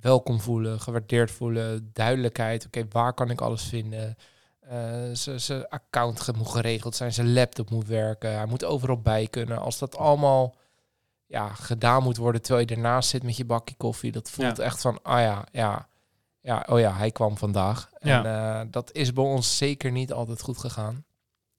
welkom 0.00 0.40
voelen, 0.40 0.80
gewaardeerd 0.80 1.30
voelen, 1.30 1.90
duidelijkheid. 1.92 2.66
Oké, 2.66 2.86
waar 2.90 3.12
kan 3.14 3.30
ik 3.30 3.40
alles 3.40 3.62
vinden? 3.62 4.16
Eh, 4.60 4.92
z- 5.12 5.34
Zijn 5.34 5.68
account 5.68 6.36
moet 6.36 6.48
geregeld 6.48 6.96
zijn, 6.96 7.12
zijn 7.12 7.32
laptop 7.32 7.70
moet 7.70 7.86
werken, 7.86 8.34
hij 8.34 8.46
moet 8.46 8.64
overal 8.64 9.00
bij 9.00 9.26
kunnen. 9.26 9.58
Als 9.58 9.78
dat 9.78 9.96
allemaal 9.96 10.54
ja, 11.26 11.48
gedaan 11.48 12.02
moet 12.02 12.16
worden 12.16 12.42
terwijl 12.42 12.66
je 12.68 12.74
ernaast 12.74 13.08
zit 13.08 13.22
met 13.22 13.36
je 13.36 13.44
bakje 13.44 13.74
koffie, 13.76 14.12
dat 14.12 14.30
voelt 14.30 14.58
echt 14.58 14.80
van, 14.80 15.02
ah 15.02 15.20
ja, 15.20 15.46
ja, 15.52 15.88
ja, 16.40 16.66
oh 16.70 16.80
ja, 16.80 16.96
hij 16.96 17.10
kwam 17.10 17.38
vandaag. 17.38 17.90
En 17.98 18.26
eh, 18.26 18.60
dat 18.70 18.92
is 18.92 19.12
bij 19.12 19.24
ons 19.24 19.56
zeker 19.56 19.92
niet 19.92 20.12
altijd 20.12 20.40
goed 20.40 20.58
gegaan. 20.58 21.04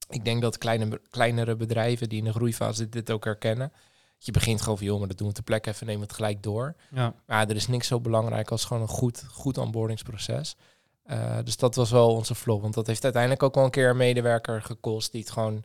Ik 0.08 0.24
denk 0.24 0.42
dat 0.42 0.58
kleine, 0.58 1.00
kleinere 1.10 1.56
bedrijven 1.56 2.08
die 2.08 2.18
in 2.18 2.24
de 2.24 2.32
groeifase 2.32 2.88
dit 2.88 3.10
ook 3.10 3.24
herkennen. 3.24 3.72
Je 4.18 4.32
begint 4.32 4.60
gewoon 4.62 4.78
van, 4.78 4.86
joh, 4.86 4.98
maar 4.98 5.08
dat 5.08 5.18
doen 5.18 5.28
we 5.28 5.34
ter 5.34 5.42
plekke 5.42 5.70
even, 5.70 5.86
nemen 5.86 6.02
het 6.02 6.12
gelijk 6.12 6.42
door. 6.42 6.74
Ja. 6.90 7.14
Maar 7.26 7.48
er 7.48 7.56
is 7.56 7.66
niks 7.66 7.86
zo 7.86 8.00
belangrijk 8.00 8.50
als 8.50 8.64
gewoon 8.64 8.82
een 8.82 8.88
goed, 8.88 9.24
goed 9.30 9.58
onboardingsproces. 9.58 10.56
Eh, 11.02 11.38
dus 11.44 11.56
dat 11.56 11.74
was 11.74 11.90
wel 11.90 12.14
onze 12.14 12.34
flop. 12.34 12.62
Want 12.62 12.74
dat 12.74 12.86
heeft 12.86 13.04
uiteindelijk 13.04 13.42
ook 13.42 13.54
wel 13.54 13.64
een 13.64 13.70
keer 13.70 13.90
een 13.90 13.96
medewerker 13.96 14.62
gekost 14.62 15.12
die 15.12 15.20
het 15.20 15.30
gewoon 15.30 15.64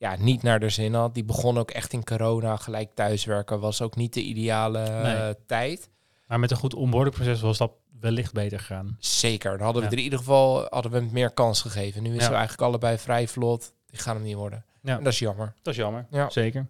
ja, 0.00 0.16
niet 0.18 0.42
naar 0.42 0.60
de 0.60 0.68
zin 0.68 0.94
had. 0.94 1.14
Die 1.14 1.24
begon 1.24 1.58
ook 1.58 1.70
echt 1.70 1.92
in 1.92 2.04
corona, 2.04 2.56
gelijk 2.56 2.90
thuiswerken. 2.94 3.60
Was 3.60 3.82
ook 3.82 3.96
niet 3.96 4.14
de 4.14 4.22
ideale 4.22 4.78
eh, 4.78 5.28
tijd. 5.46 5.90
Maar 6.26 6.40
met 6.40 6.50
een 6.50 6.56
goed 6.56 6.74
onboardingproces 6.74 7.40
was 7.40 7.58
dat 7.58 7.72
wellicht 8.00 8.32
beter 8.32 8.58
gegaan. 8.58 8.96
Zeker. 8.98 9.50
Dan 9.50 9.60
hadden 9.64 9.82
we 9.82 9.88
Ja. 9.88 9.92
er 9.92 9.98
in 9.98 10.04
ieder 10.04 10.18
geval 10.18 10.66
hadden 10.68 10.92
we 10.92 10.98
hem 10.98 11.08
meer 11.12 11.30
kans 11.30 11.60
gegeven. 11.62 12.02
Nu 12.02 12.14
is 12.16 12.22
Ja. 12.22 12.28
we 12.28 12.34
eigenlijk 12.34 12.62
allebei 12.62 12.98
vrij 12.98 13.28
vlot. 13.28 13.72
Die 13.86 14.00
gaan 14.00 14.14
hem 14.16 14.24
niet 14.24 14.34
worden. 14.34 14.64
Ja. 14.82 14.96
En 14.96 15.04
dat 15.04 15.12
is 15.12 15.18
jammer. 15.18 15.54
Dat 15.62 15.72
is 15.74 15.78
jammer. 15.80 16.06
Ja. 16.10 16.30
Zeker. 16.30 16.66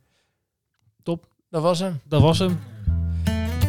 Dat 1.51 1.63
was 1.63 1.79
hem. 1.79 2.01
Dat 2.05 2.23
was 2.23 2.39
hem. 2.39 2.61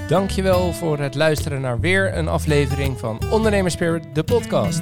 Dankjewel 0.08 0.74
voor 0.74 1.00
het 1.00 1.16
luisteren 1.16 1.62
naar 1.62 1.80
weer 1.80 2.18
een 2.18 2.28
aflevering 2.28 3.00
van 3.00 3.20
Ondernemerspirit, 3.32 4.16
de 4.16 4.24
podcast. 4.24 4.82